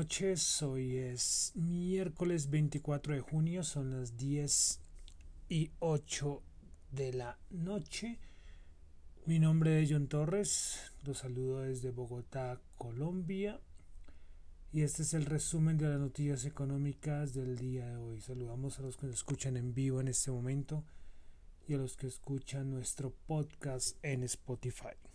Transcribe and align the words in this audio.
noches. 0.00 0.62
Hoy 0.62 0.96
es 0.96 1.52
miércoles 1.54 2.48
24 2.48 3.12
de 3.12 3.20
junio, 3.20 3.62
son 3.62 3.90
las 3.90 4.16
10 4.16 4.80
y 5.50 5.72
8 5.78 6.42
de 6.90 7.12
la 7.12 7.38
noche. 7.50 8.18
Mi 9.26 9.38
nombre 9.38 9.82
es 9.82 9.90
John 9.92 10.06
Torres, 10.06 10.94
los 11.04 11.18
saludo 11.18 11.60
desde 11.60 11.90
Bogotá, 11.90 12.62
Colombia. 12.78 13.60
Y 14.72 14.84
este 14.84 15.02
es 15.02 15.12
el 15.12 15.26
resumen 15.26 15.76
de 15.76 15.88
las 15.88 16.00
noticias 16.00 16.46
económicas 16.46 17.34
del 17.34 17.58
día 17.58 17.86
de 17.86 17.96
hoy. 17.96 18.22
Saludamos 18.22 18.78
a 18.78 18.82
los 18.82 18.96
que 18.96 19.04
nos 19.04 19.16
escuchan 19.16 19.58
en 19.58 19.74
vivo 19.74 20.00
en 20.00 20.08
este 20.08 20.30
momento 20.30 20.82
y 21.68 21.74
a 21.74 21.76
los 21.76 21.98
que 21.98 22.06
escuchan 22.06 22.70
nuestro 22.70 23.12
podcast 23.26 23.98
en 24.02 24.22
Spotify. 24.22 25.09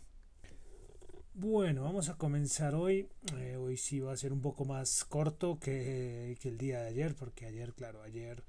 Bueno, 1.37 1.83
vamos 1.83 2.07
a 2.07 2.15
comenzar 2.15 2.75
hoy. 2.75 3.09
Eh, 3.37 3.57
hoy 3.57 3.75
sí 3.75 3.99
va 3.99 4.13
a 4.13 4.17
ser 4.17 4.31
un 4.31 4.39
poco 4.39 4.63
más 4.63 5.03
corto 5.03 5.59
que, 5.59 6.37
que, 6.39 6.47
el 6.47 6.57
día 6.57 6.79
de 6.79 6.87
ayer, 6.87 7.13
porque 7.13 7.45
ayer, 7.45 7.73
claro, 7.73 8.01
ayer 8.03 8.41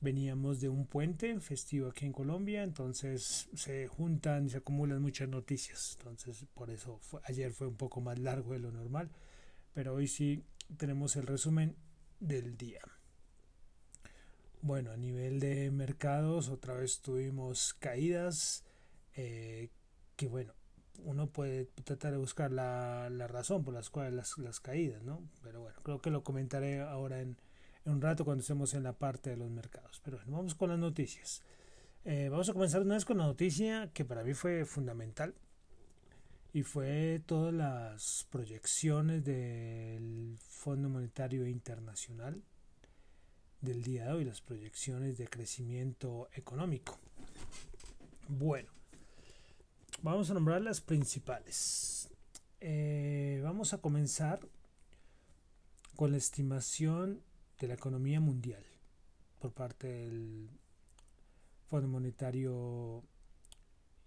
veníamos 0.00 0.62
de 0.62 0.70
un 0.70 0.86
puente 0.86 1.38
festivo 1.40 1.88
aquí 1.88 2.06
en 2.06 2.14
Colombia, 2.14 2.62
entonces 2.62 3.50
se 3.54 3.86
juntan 3.86 4.46
y 4.46 4.48
se 4.48 4.56
acumulan 4.56 5.02
muchas 5.02 5.28
noticias. 5.28 5.98
Entonces, 5.98 6.46
por 6.54 6.70
eso 6.70 7.00
ayer 7.24 7.52
fue 7.52 7.66
un 7.66 7.76
poco 7.76 8.00
más 8.00 8.18
largo 8.18 8.54
de 8.54 8.60
lo 8.60 8.72
normal, 8.72 9.10
pero 9.74 9.92
hoy 9.92 10.08
sí 10.08 10.42
tenemos 10.78 11.16
el 11.16 11.26
resumen 11.26 11.76
del 12.18 12.56
día. 12.56 12.80
Bueno, 14.62 14.90
a 14.90 14.96
nivel 14.96 15.38
de 15.38 15.70
mercados, 15.70 16.48
otra 16.48 16.72
vez 16.72 17.02
tuvimos 17.02 17.74
caídas, 17.74 18.64
eh, 19.16 19.68
que 20.16 20.28
bueno, 20.28 20.54
uno 21.04 21.28
puede 21.28 21.66
tratar 21.84 22.12
de 22.12 22.18
buscar 22.18 22.52
la, 22.52 23.08
la 23.10 23.26
razón 23.26 23.64
por 23.64 23.74
las 23.74 23.90
cuales 23.90 24.14
las, 24.14 24.38
las, 24.38 24.60
caídas, 24.60 25.02
¿no? 25.02 25.22
Pero 25.42 25.60
bueno, 25.60 25.78
creo 25.82 26.00
que 26.00 26.10
lo 26.10 26.22
comentaré 26.22 26.80
ahora 26.80 27.20
en, 27.20 27.36
un 27.84 28.00
rato 28.00 28.24
cuando 28.24 28.42
estemos 28.42 28.74
en 28.74 28.82
la 28.82 28.92
parte 28.92 29.30
de 29.30 29.36
los 29.36 29.50
mercados. 29.50 30.00
Pero 30.04 30.18
bueno, 30.18 30.32
vamos 30.32 30.54
con 30.54 30.70
las 30.70 30.78
noticias. 30.78 31.42
Eh, 32.04 32.28
vamos 32.30 32.48
a 32.48 32.52
comenzar 32.52 32.82
una 32.82 32.94
vez 32.94 33.04
con 33.04 33.18
la 33.18 33.24
noticia 33.24 33.90
que 33.92 34.04
para 34.04 34.22
mí 34.22 34.34
fue 34.34 34.64
fundamental 34.64 35.34
y 36.52 36.62
fue 36.62 37.22
todas 37.26 37.54
las 37.54 38.26
proyecciones 38.30 39.24
del 39.24 40.36
Fondo 40.38 40.88
Monetario 40.88 41.46
Internacional 41.46 42.42
del 43.60 43.82
día 43.82 44.06
de 44.06 44.12
hoy, 44.12 44.24
las 44.24 44.40
proyecciones 44.40 45.18
de 45.18 45.28
crecimiento 45.28 46.28
económico. 46.34 46.98
Bueno, 48.28 48.70
Vamos 50.02 50.30
a 50.30 50.34
nombrar 50.34 50.62
las 50.62 50.80
principales. 50.80 52.08
Eh, 52.60 53.38
vamos 53.44 53.74
a 53.74 53.82
comenzar 53.82 54.40
con 55.94 56.12
la 56.12 56.16
estimación 56.16 57.22
de 57.58 57.68
la 57.68 57.74
economía 57.74 58.18
mundial 58.18 58.64
por 59.40 59.52
parte 59.52 59.88
del 59.88 60.48
Fondo 61.68 61.86
Monetario 61.86 63.04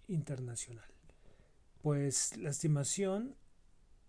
Internacional. 0.07 0.89
Pues 1.83 2.37
la 2.37 2.49
estimación 2.49 3.35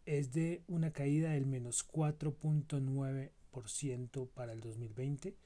es 0.06 0.32
de 0.32 0.62
una 0.69 0.91
caída 0.91 1.32
del 1.32 1.44
menos 1.44 1.86
4.9% 1.86 4.30
para 4.30 4.54
el 4.54 4.62
2020, 4.62 5.36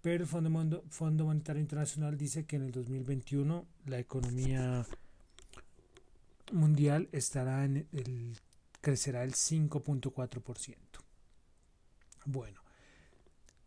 pero 0.00 0.22
el 0.22 0.28
Fondo, 0.28 0.84
Fondo 0.90 1.24
Monetario 1.24 1.60
Internacional 1.60 2.16
dice 2.16 2.46
que 2.46 2.54
en 2.54 2.62
el 2.62 2.70
2021 2.70 3.66
la 3.86 3.98
economía 3.98 4.86
mundial 6.52 7.08
estará 7.12 7.64
en 7.64 7.88
el 7.92 8.38
crecerá 8.80 9.24
el 9.24 9.32
5.4%. 9.32 10.76
Bueno, 12.24 12.60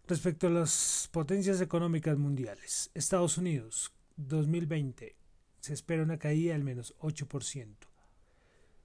respecto 0.08 0.48
a 0.48 0.50
las 0.50 1.10
potencias 1.12 1.60
económicas 1.62 2.18
mundiales, 2.18 2.90
Estados 2.94 3.38
Unidos 3.38 3.92
2020 4.16 5.16
se 5.60 5.74
espera 5.74 6.04
una 6.04 6.18
caída 6.20 6.54
del 6.54 6.64
menos 6.64 6.96
8%. 7.00 7.76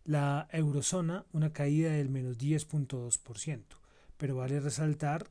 La 0.05 0.49
eurozona 0.51 1.25
una 1.33 1.53
caída 1.53 1.93
del 1.93 2.09
menos 2.09 2.37
10.2%, 2.37 3.63
pero 4.17 4.37
vale 4.37 4.61
resaltar 4.61 5.31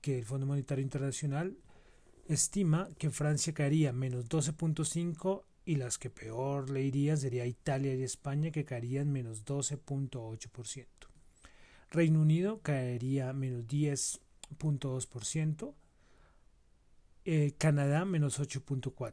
que 0.00 0.18
el 0.18 0.24
Fondo 0.24 0.46
Monetario 0.46 0.82
Internacional 0.82 1.56
estima 2.28 2.88
que 2.98 3.10
Francia 3.10 3.54
caería 3.54 3.92
menos 3.92 4.28
12.5 4.28 5.44
y 5.66 5.76
las 5.76 5.98
que 5.98 6.08
peor 6.10 6.70
le 6.70 6.82
irían 6.82 7.18
sería 7.18 7.44
Italia 7.44 7.94
y 7.94 8.04
España 8.04 8.52
que 8.52 8.64
caerían 8.64 9.12
menos 9.12 9.44
12.8%. 9.44 10.86
Reino 11.90 12.20
Unido 12.20 12.60
caería 12.62 13.32
menos 13.32 13.66
10.2%, 13.66 15.74
eh, 17.24 17.54
Canadá 17.58 18.04
menos 18.04 18.40
8.4%. 18.40 19.12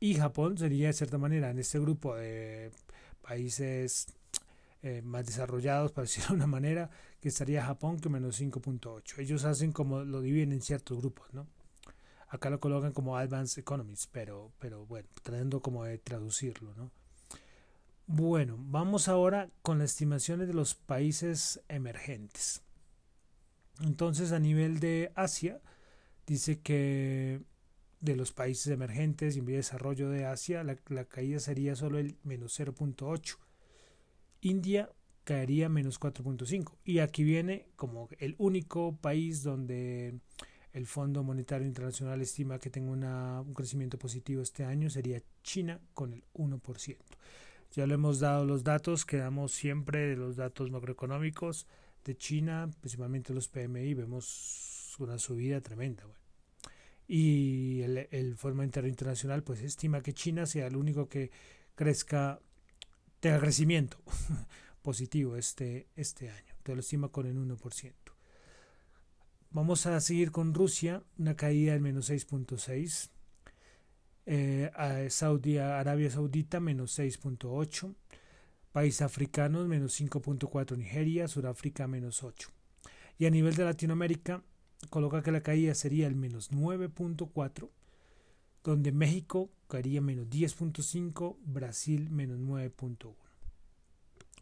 Y 0.00 0.14
Japón 0.14 0.58
sería 0.58 0.88
de 0.88 0.92
cierta 0.92 1.18
manera 1.18 1.50
en 1.50 1.60
este 1.60 1.78
grupo 1.78 2.16
de 2.16 2.72
países 3.22 4.08
eh, 4.82 5.02
más 5.02 5.24
desarrollados, 5.24 5.92
para 5.92 6.02
decirlo 6.02 6.30
de 6.30 6.34
una 6.34 6.48
manera, 6.48 6.90
que 7.20 7.28
estaría 7.28 7.64
Japón 7.64 8.00
que 8.00 8.08
menos 8.08 8.40
5.8. 8.40 9.20
Ellos 9.20 9.44
hacen 9.44 9.70
como 9.70 10.02
lo 10.02 10.20
dividen 10.20 10.50
en 10.50 10.62
ciertos 10.62 10.98
grupos, 10.98 11.32
¿no? 11.32 11.46
Acá 12.28 12.50
lo 12.50 12.60
colocan 12.60 12.92
como 12.92 13.16
Advanced 13.16 13.60
Economies, 13.60 14.08
pero, 14.10 14.52
pero 14.58 14.84
bueno, 14.86 15.08
tratando 15.22 15.60
como 15.60 15.84
de 15.84 15.98
traducirlo, 15.98 16.74
¿no? 16.74 16.90
Bueno, 18.08 18.56
vamos 18.58 19.08
ahora 19.08 19.50
con 19.62 19.78
las 19.78 19.90
estimaciones 19.90 20.46
de 20.48 20.54
los 20.54 20.74
países 20.74 21.60
emergentes. 21.68 22.62
Entonces, 23.80 24.32
a 24.32 24.38
nivel 24.38 24.80
de 24.80 25.12
Asia, 25.14 25.60
dice 26.26 26.60
que 26.60 27.42
de 28.00 28.16
los 28.16 28.32
países 28.32 28.68
emergentes 28.68 29.36
y 29.36 29.40
en 29.40 29.46
desarrollo 29.46 30.08
de 30.08 30.24
Asia, 30.24 30.62
la, 30.62 30.76
la 30.88 31.04
caída 31.04 31.40
sería 31.40 31.74
solo 31.76 31.98
el 31.98 32.16
menos 32.22 32.58
0.8. 32.58 33.38
India 34.40 34.90
caería 35.24 35.68
menos 35.68 35.98
4.5. 35.98 36.76
Y 36.84 37.00
aquí 37.00 37.24
viene 37.24 37.66
como 37.76 38.08
el 38.18 38.36
único 38.38 38.96
país 38.96 39.42
donde 39.42 40.20
el 40.76 40.86
Fondo 40.86 41.22
Monetario 41.22 41.66
Internacional 41.66 42.20
estima 42.20 42.58
que 42.58 42.68
tenga 42.68 43.40
un 43.40 43.54
crecimiento 43.54 43.98
positivo 43.98 44.42
este 44.42 44.62
año, 44.62 44.90
sería 44.90 45.22
China 45.42 45.80
con 45.94 46.12
el 46.12 46.22
1%. 46.34 46.98
Ya 47.72 47.86
le 47.86 47.94
hemos 47.94 48.20
dado 48.20 48.44
los 48.44 48.62
datos 48.62 49.06
que 49.06 49.16
damos 49.16 49.52
siempre 49.52 50.08
de 50.08 50.16
los 50.16 50.36
datos 50.36 50.70
macroeconómicos 50.70 51.66
de 52.04 52.14
China, 52.14 52.70
principalmente 52.80 53.32
los 53.32 53.48
PMI, 53.48 53.94
vemos 53.94 54.94
una 54.98 55.18
subida 55.18 55.62
tremenda. 55.62 56.04
Y 57.08 57.80
el, 57.80 58.06
el 58.10 58.36
Fondo 58.36 58.56
Monetario 58.56 58.90
Internacional 58.90 59.42
pues 59.42 59.62
estima 59.62 60.02
que 60.02 60.12
China 60.12 60.44
sea 60.44 60.66
el 60.66 60.76
único 60.76 61.08
que 61.08 61.30
crezca, 61.74 62.38
tenga 63.20 63.40
crecimiento 63.40 63.96
positivo 64.82 65.36
este, 65.36 65.86
este 65.96 66.28
año. 66.28 66.52
Entonces 66.58 66.74
lo 66.74 66.80
estima 66.80 67.08
con 67.08 67.26
el 67.26 67.36
1%. 67.38 68.05
Vamos 69.50 69.86
a 69.86 70.00
seguir 70.00 70.32
con 70.32 70.52
Rusia, 70.52 71.02
una 71.18 71.34
caída 71.34 71.72
del 71.72 71.80
menos 71.80 72.10
6.6. 72.10 73.10
Eh, 74.26 75.06
Saudi, 75.10 75.58
Arabia 75.58 76.10
Saudita, 76.10 76.60
menos 76.60 76.98
6.8. 76.98 77.94
Países 78.72 79.02
africanos, 79.02 79.66
menos 79.68 79.98
5.4. 79.98 80.76
Nigeria, 80.76 81.28
Sudáfrica, 81.28 81.86
menos 81.86 82.22
8. 82.22 82.50
Y 83.18 83.26
a 83.26 83.30
nivel 83.30 83.54
de 83.54 83.64
Latinoamérica, 83.64 84.42
coloca 84.90 85.22
que 85.22 85.32
la 85.32 85.42
caída 85.42 85.74
sería 85.74 86.06
el 86.06 86.16
menos 86.16 86.50
9.4, 86.52 87.70
donde 88.62 88.92
México 88.92 89.50
caería 89.68 90.00
menos 90.00 90.28
10.5, 90.28 91.36
Brasil 91.44 92.10
menos 92.10 92.38
9.1. 92.38 93.14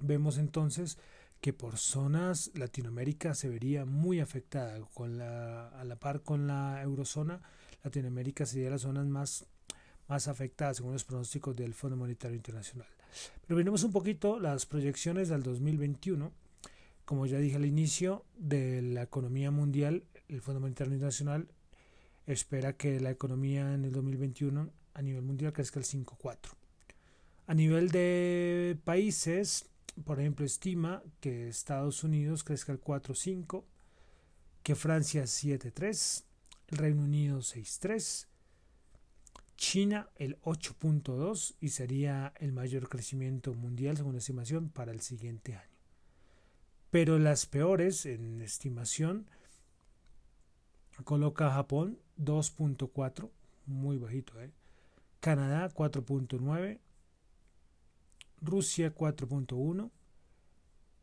Vemos 0.00 0.38
entonces 0.38 0.98
que 1.44 1.52
por 1.52 1.76
zonas 1.76 2.50
Latinoamérica 2.54 3.34
se 3.34 3.50
vería 3.50 3.84
muy 3.84 4.18
afectada 4.18 4.80
con 4.94 5.18
la, 5.18 5.68
a 5.68 5.84
la 5.84 5.96
par 5.96 6.22
con 6.22 6.46
la 6.46 6.80
eurozona 6.80 7.42
Latinoamérica 7.82 8.46
sería 8.46 8.70
las 8.70 8.80
zonas 8.80 9.04
más 9.04 9.44
más 10.08 10.26
afectadas 10.26 10.78
según 10.78 10.94
los 10.94 11.04
pronósticos 11.04 11.54
del 11.54 11.74
Fondo 11.74 11.98
Monetario 11.98 12.34
Internacional. 12.34 12.88
Pero 13.46 13.58
miremos 13.58 13.82
un 13.82 13.92
poquito 13.92 14.40
las 14.40 14.64
proyecciones 14.64 15.28
del 15.28 15.42
2021. 15.42 16.32
Como 17.04 17.26
ya 17.26 17.36
dije 17.36 17.56
al 17.56 17.66
inicio 17.66 18.24
de 18.38 18.80
la 18.80 19.02
economía 19.02 19.50
mundial, 19.50 20.02
el 20.28 20.40
Fondo 20.40 20.60
Monetario 20.60 20.94
Internacional 20.94 21.48
espera 22.26 22.72
que 22.72 23.00
la 23.00 23.10
economía 23.10 23.74
en 23.74 23.84
el 23.84 23.92
2021 23.92 24.70
a 24.94 25.02
nivel 25.02 25.20
mundial 25.20 25.52
crezca 25.52 25.78
el 25.78 25.84
5.4. 25.84 26.38
A 27.48 27.52
nivel 27.52 27.90
de 27.90 28.78
países, 28.84 29.66
por 30.04 30.18
ejemplo, 30.20 30.44
estima 30.44 31.02
que 31.20 31.48
Estados 31.48 32.02
Unidos 32.04 32.42
crezca 32.44 32.72
el 32.72 32.80
4.5, 32.80 33.64
que 34.62 34.74
Francia 34.74 35.24
7.3, 35.24 36.24
el 36.68 36.78
Reino 36.78 37.02
Unido 37.04 37.38
6.3, 37.38 38.26
China 39.56 40.08
el 40.16 40.40
8.2 40.42 41.54
y 41.60 41.68
sería 41.68 42.32
el 42.40 42.52
mayor 42.52 42.88
crecimiento 42.88 43.54
mundial 43.54 43.96
según 43.96 44.12
la 44.14 44.18
estimación 44.18 44.68
para 44.68 44.90
el 44.92 45.00
siguiente 45.00 45.54
año. 45.54 45.70
pero 46.90 47.18
las 47.18 47.46
peores 47.46 48.06
en 48.06 48.40
estimación 48.40 49.26
coloca 51.02 51.50
Japón 51.50 51.98
2.4, 52.18 53.30
muy 53.66 53.98
bajito, 53.98 54.40
¿eh? 54.40 54.52
Canadá 55.18 55.68
4.9, 55.74 56.78
Rusia 58.44 58.94
4.1 58.94 59.90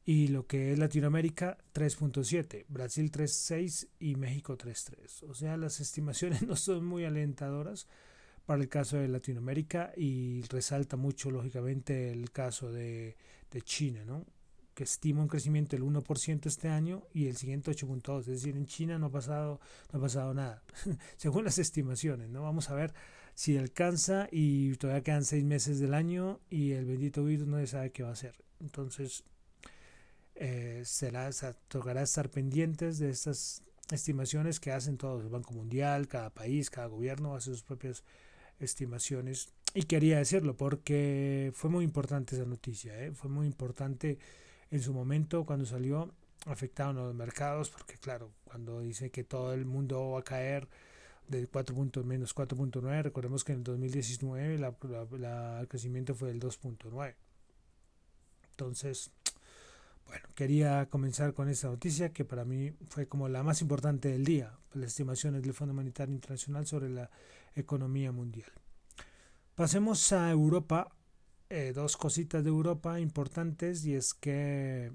y 0.05 0.27
lo 0.29 0.47
que 0.47 0.71
es 0.71 0.79
Latinoamérica 0.79 1.57
3.7, 1.73 2.65
Brasil 2.67 3.11
3.6 3.11 3.87
y 3.99 4.15
México 4.15 4.57
3.3. 4.57 5.29
O 5.29 5.33
sea, 5.33 5.57
las 5.57 5.79
estimaciones 5.79 6.41
no 6.47 6.55
son 6.55 6.85
muy 6.85 7.05
alentadoras 7.05 7.87
para 8.45 8.61
el 8.61 8.69
caso 8.69 8.97
de 8.97 9.07
Latinoamérica 9.07 9.93
y 9.95 10.41
resalta 10.43 10.97
mucho 10.97 11.29
lógicamente 11.29 12.11
el 12.11 12.31
caso 12.31 12.71
de, 12.71 13.15
de 13.51 13.61
China, 13.61 14.03
¿no? 14.05 14.25
que 14.73 14.85
estima 14.85 15.21
un 15.21 15.27
crecimiento 15.27 15.75
del 15.75 15.85
1% 15.85 16.45
este 16.45 16.69
año 16.69 17.03
y 17.13 17.27
el 17.27 17.35
siguiente 17.35 17.71
8.2%. 17.71 18.21
Es 18.21 18.25
decir, 18.25 18.55
en 18.55 18.65
China 18.65 18.97
no 18.97 19.07
ha 19.07 19.11
pasado, 19.11 19.59
no 19.91 19.99
ha 19.99 20.01
pasado 20.01 20.33
nada, 20.33 20.63
según 21.17 21.43
las 21.43 21.57
estimaciones. 21.57 22.29
¿no? 22.29 22.43
Vamos 22.43 22.69
a 22.69 22.75
ver 22.75 22.93
si 23.41 23.57
alcanza 23.57 24.27
y 24.31 24.75
todavía 24.75 25.01
quedan 25.01 25.25
seis 25.25 25.43
meses 25.43 25.79
del 25.79 25.95
año 25.95 26.39
y 26.51 26.73
el 26.73 26.85
bendito 26.85 27.23
virus 27.23 27.47
no 27.47 27.57
se 27.57 27.65
sabe 27.65 27.91
qué 27.91 28.03
va 28.03 28.09
a 28.09 28.11
hacer. 28.11 28.35
Entonces, 28.59 29.23
eh, 30.35 30.83
será, 30.85 31.27
tocará 31.67 32.03
estar 32.03 32.29
pendientes 32.29 32.99
de 32.99 33.09
estas 33.09 33.63
estimaciones 33.89 34.59
que 34.59 34.71
hacen 34.71 34.95
todos, 34.99 35.23
el 35.23 35.29
Banco 35.29 35.55
Mundial, 35.55 36.07
cada 36.07 36.29
país, 36.29 36.69
cada 36.69 36.85
gobierno 36.85 37.33
hace 37.33 37.49
sus 37.49 37.63
propias 37.63 38.03
estimaciones. 38.59 39.49
Y 39.73 39.85
quería 39.85 40.19
decirlo 40.19 40.55
porque 40.55 41.51
fue 41.55 41.71
muy 41.71 41.83
importante 41.83 42.35
esa 42.35 42.45
noticia, 42.45 43.03
¿eh? 43.03 43.11
fue 43.11 43.31
muy 43.31 43.47
importante 43.47 44.19
en 44.69 44.83
su 44.83 44.93
momento 44.93 45.47
cuando 45.47 45.65
salió 45.65 46.13
afectaron 46.45 46.95
a 46.99 47.05
los 47.05 47.15
mercados 47.15 47.71
porque 47.71 47.95
claro 47.95 48.31
cuando 48.43 48.81
dice 48.81 49.09
que 49.09 49.23
todo 49.23 49.55
el 49.55 49.65
mundo 49.65 50.11
va 50.11 50.19
a 50.19 50.23
caer 50.23 50.67
de 51.31 51.47
4 51.47 51.75
puntos 51.75 52.05
menos 52.05 52.35
4.9 52.35 53.03
recordemos 53.03 53.43
que 53.43 53.53
en 53.53 53.59
el 53.59 53.63
2019 53.63 54.57
la, 54.57 55.59
el 55.59 55.67
crecimiento 55.67 56.13
fue 56.13 56.29
del 56.29 56.39
2.9 56.39 57.15
entonces 58.51 59.11
bueno 60.05 60.27
quería 60.35 60.87
comenzar 60.89 61.33
con 61.33 61.49
esta 61.49 61.67
noticia 61.69 62.11
que 62.11 62.25
para 62.25 62.45
mí 62.45 62.73
fue 62.89 63.07
como 63.07 63.29
la 63.29 63.43
más 63.43 63.61
importante 63.61 64.09
del 64.09 64.25
día. 64.25 64.57
Las 64.73 64.89
estimaciones 64.89 65.41
del 65.41 65.53
Fondo 65.53 65.73
Monetario 65.73 66.13
Internacional 66.13 66.65
sobre 66.65 66.89
la 66.89 67.09
economía 67.55 68.11
mundial. 68.11 68.51
Pasemos 69.55 70.11
a 70.13 70.31
Europa. 70.31 70.89
Eh, 71.49 71.73
dos 71.75 71.97
cositas 71.97 72.43
de 72.43 72.49
Europa 72.49 72.99
importantes 72.99 73.85
y 73.85 73.93
es 73.93 74.13
que 74.13 74.91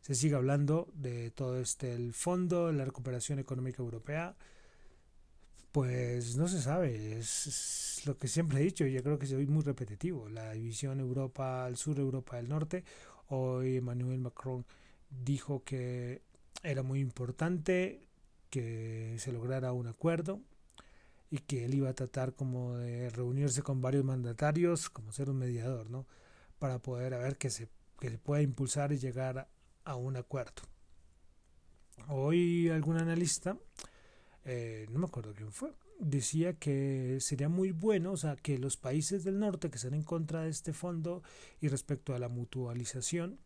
se 0.00 0.14
sigue 0.14 0.36
hablando 0.36 0.88
de 0.94 1.32
todo 1.32 1.58
este 1.58 1.94
el 1.94 2.12
fondo, 2.12 2.70
la 2.70 2.84
recuperación 2.84 3.40
económica 3.40 3.82
europea. 3.82 4.36
Pues 5.76 6.38
no 6.38 6.48
se 6.48 6.62
sabe, 6.62 7.18
es, 7.18 8.00
lo 8.06 8.16
que 8.16 8.28
siempre 8.28 8.60
he 8.60 8.64
dicho, 8.64 8.86
yo 8.86 9.02
creo 9.02 9.18
que 9.18 9.26
soy 9.26 9.46
muy 9.46 9.62
repetitivo, 9.62 10.26
la 10.30 10.52
división 10.52 11.00
Europa 11.00 11.66
al 11.66 11.76
sur, 11.76 11.98
Europa 11.98 12.36
del 12.36 12.48
norte. 12.48 12.82
Hoy 13.28 13.76
Emmanuel 13.76 14.20
Macron 14.20 14.64
dijo 15.10 15.64
que 15.64 16.22
era 16.62 16.82
muy 16.82 17.00
importante 17.00 18.00
que 18.48 19.16
se 19.18 19.32
lograra 19.32 19.74
un 19.74 19.86
acuerdo 19.86 20.40
y 21.30 21.40
que 21.40 21.66
él 21.66 21.74
iba 21.74 21.90
a 21.90 21.94
tratar 21.94 22.32
como 22.32 22.78
de 22.78 23.10
reunirse 23.10 23.60
con 23.60 23.82
varios 23.82 24.02
mandatarios, 24.02 24.88
como 24.88 25.12
ser 25.12 25.28
un 25.28 25.36
mediador, 25.36 25.90
¿no? 25.90 26.06
Para 26.58 26.78
poder 26.78 27.18
ver 27.18 27.36
que 27.36 27.50
se, 27.50 27.68
que 28.00 28.08
se 28.08 28.16
pueda 28.16 28.40
impulsar 28.40 28.92
y 28.92 28.98
llegar 28.98 29.46
a, 29.84 29.96
un 29.96 30.16
acuerdo. 30.16 30.62
Hoy 32.08 32.70
algún 32.70 32.96
analista, 32.96 33.58
eh, 34.46 34.86
no 34.90 34.98
me 34.98 35.06
acuerdo 35.06 35.34
quién 35.34 35.52
fue, 35.52 35.72
decía 35.98 36.54
que 36.54 37.18
sería 37.20 37.48
muy 37.48 37.72
bueno, 37.72 38.12
o 38.12 38.16
sea, 38.16 38.36
que 38.36 38.58
los 38.58 38.76
países 38.76 39.24
del 39.24 39.38
norte 39.38 39.70
que 39.70 39.76
están 39.76 39.94
en 39.94 40.02
contra 40.02 40.42
de 40.42 40.50
este 40.50 40.72
fondo 40.72 41.22
y 41.60 41.68
respecto 41.68 42.14
a 42.14 42.18
la 42.18 42.28
mutualización, 42.28 43.38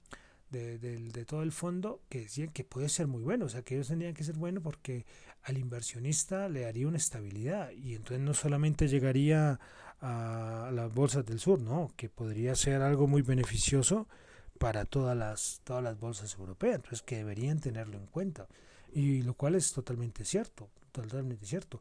de, 0.50 1.24
todo 1.26 1.42
el 1.42 1.52
fondo 1.52 2.02
que 2.08 2.22
decían 2.22 2.48
que 2.48 2.64
puede 2.64 2.88
ser 2.88 3.06
muy 3.06 3.22
bueno, 3.22 3.46
o 3.46 3.48
sea 3.48 3.62
que 3.62 3.76
ellos 3.76 3.88
tendrían 3.88 4.14
que 4.14 4.24
ser 4.24 4.36
bueno 4.36 4.60
porque 4.60 5.06
al 5.42 5.58
inversionista 5.58 6.48
le 6.48 6.62
daría 6.62 6.88
una 6.88 6.96
estabilidad 6.96 7.70
y 7.70 7.94
entonces 7.94 8.20
no 8.20 8.34
solamente 8.34 8.88
llegaría 8.88 9.60
a 10.00 10.70
las 10.72 10.92
bolsas 10.92 11.24
del 11.26 11.38
sur, 11.38 11.60
no, 11.60 11.92
que 11.96 12.08
podría 12.08 12.54
ser 12.56 12.82
algo 12.82 13.06
muy 13.06 13.22
beneficioso 13.22 14.08
para 14.58 14.84
todas 14.84 15.16
las 15.16 15.60
todas 15.64 15.82
las 15.82 15.98
bolsas 15.98 16.34
europeas, 16.36 16.76
entonces 16.76 17.02
que 17.02 17.16
deberían 17.16 17.60
tenerlo 17.60 17.96
en 17.96 18.06
cuenta 18.06 18.48
y 18.92 19.22
lo 19.22 19.34
cual 19.34 19.54
es 19.54 19.72
totalmente 19.72 20.24
cierto, 20.24 20.68
totalmente 20.92 21.46
cierto. 21.46 21.80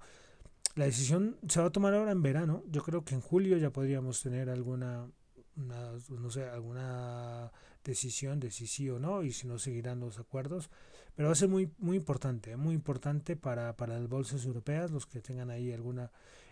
La 0.75 0.85
decisión 0.85 1.38
se 1.47 1.59
va 1.59 1.67
a 1.67 1.71
tomar 1.71 1.94
ahora 1.94 2.11
en 2.11 2.21
verano, 2.21 2.63
yo 2.69 2.83
creo 2.83 3.03
que 3.03 3.15
en 3.15 3.21
julio 3.21 3.57
ya 3.57 3.71
podríamos 3.71 4.21
tener 4.21 4.50
alguna 4.50 5.07
no 5.59 6.29
sé, 6.29 6.45
alguna 6.45 7.51
decisión 7.83 8.39
de 8.39 8.51
si 8.51 8.67
sí 8.67 8.89
o 8.89 9.00
no 9.00 9.23
y 9.23 9.31
si 9.31 9.47
no 9.47 9.59
seguirán 9.59 10.00
los 10.00 10.19
acuerdos. 10.19 10.69
Pero 11.15 11.27
va 11.27 11.33
a 11.33 11.35
ser 11.35 11.50
muy, 11.50 11.69
muy 11.79 11.97
importante, 11.97 12.56
muy 12.56 12.73
importante 12.73 13.35
para, 13.35 13.75
para 13.75 14.00
las 14.00 14.07
bolsas 14.07 14.45
europeas, 14.45 14.91
los 14.91 15.06
que 15.06 15.21
tengan 15.21 15.50
ahí 15.50 15.71
alguna 15.73 16.12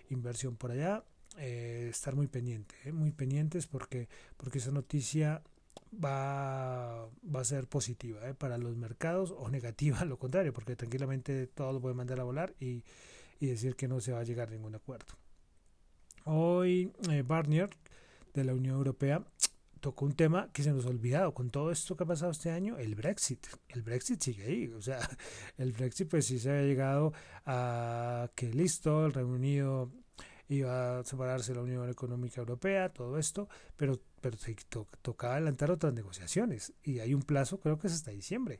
inversión 0.10 0.58
por 0.58 0.72
allá, 0.72 1.04
eh, 1.38 1.88
estar 1.90 2.16
muy 2.16 2.28
pendiente, 2.28 2.76
eh, 2.84 2.92
muy 2.92 3.12
pendientes 3.12 3.68
porque, 3.68 4.10
porque 4.36 4.58
esa 4.58 4.72
noticia 4.72 5.42
va, 5.94 7.08
va 7.24 7.42
a 7.42 7.46
ser 7.46 7.68
positiva 7.68 8.28
eh, 8.28 8.34
para 8.34 8.58
los 8.58 8.76
mercados 8.76 9.34
o 9.38 9.50
negativa, 9.52 10.06
lo 10.06 10.18
contrario, 10.18 10.54
porque 10.54 10.76
tranquilamente 10.76 11.48
todo 11.48 11.74
lo 11.74 11.82
puede 11.82 11.96
mandar 11.96 12.20
a 12.20 12.24
volar 12.24 12.54
y, 12.60 12.84
y 13.40 13.48
decir 13.48 13.76
que 13.76 13.88
no 13.88 14.00
se 14.00 14.12
va 14.12 14.20
a 14.20 14.24
llegar 14.24 14.50
a 14.50 14.52
ningún 14.52 14.76
acuerdo. 14.76 15.14
Hoy 16.26 16.92
Barnier 17.26 17.70
de 18.34 18.44
la 18.44 18.54
Unión 18.54 18.76
Europea 18.76 19.24
tocó 19.80 20.06
un 20.06 20.14
tema 20.14 20.50
que 20.52 20.64
se 20.64 20.72
nos 20.72 20.86
ha 20.86 20.90
olvidado 20.90 21.34
con 21.34 21.50
todo 21.50 21.72
esto 21.72 21.96
que 21.96 22.04
ha 22.04 22.08
pasado 22.08 22.32
este 22.32 22.52
año, 22.52 22.78
el 22.78 22.96
Brexit. 22.96 23.48
El 23.70 23.82
Brexit 23.82 24.22
sigue 24.22 24.44
ahí, 24.44 24.68
o 24.68 24.82
sea, 24.82 25.00
el 25.58 25.72
Brexit 25.72 26.10
pues 26.10 26.26
sí 26.26 26.40
se 26.40 26.52
ha 26.52 26.62
llegado 26.62 27.14
a 27.46 28.30
que 28.36 28.52
listo, 28.52 29.06
el 29.06 29.14
Reino 29.14 29.32
Unido 29.32 29.92
iba 30.50 31.00
a 31.00 31.04
separarse 31.04 31.52
de 31.52 31.58
la 31.58 31.64
Unión 31.64 31.90
Económica 31.90 32.42
Europea, 32.42 32.90
todo 32.90 33.18
esto, 33.18 33.50
pero, 33.76 34.00
pero 34.28 34.88
tocaba 35.02 35.36
adelantar 35.36 35.72
otras 35.72 35.94
negociaciones 35.94 36.74
y 36.84 37.00
hay 37.00 37.14
un 37.14 37.22
plazo, 37.22 37.60
creo 37.60 37.78
que 37.78 37.88
es 37.88 37.94
hasta 37.94 38.12
diciembre, 38.12 38.60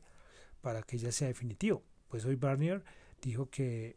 para 0.60 0.82
que 0.82 0.98
ya 0.98 1.12
sea 1.12 1.28
definitivo. 1.28 1.84
Pues 2.08 2.24
hoy 2.24 2.36
Barnier 2.36 2.84
dijo 3.20 3.50
que, 3.50 3.96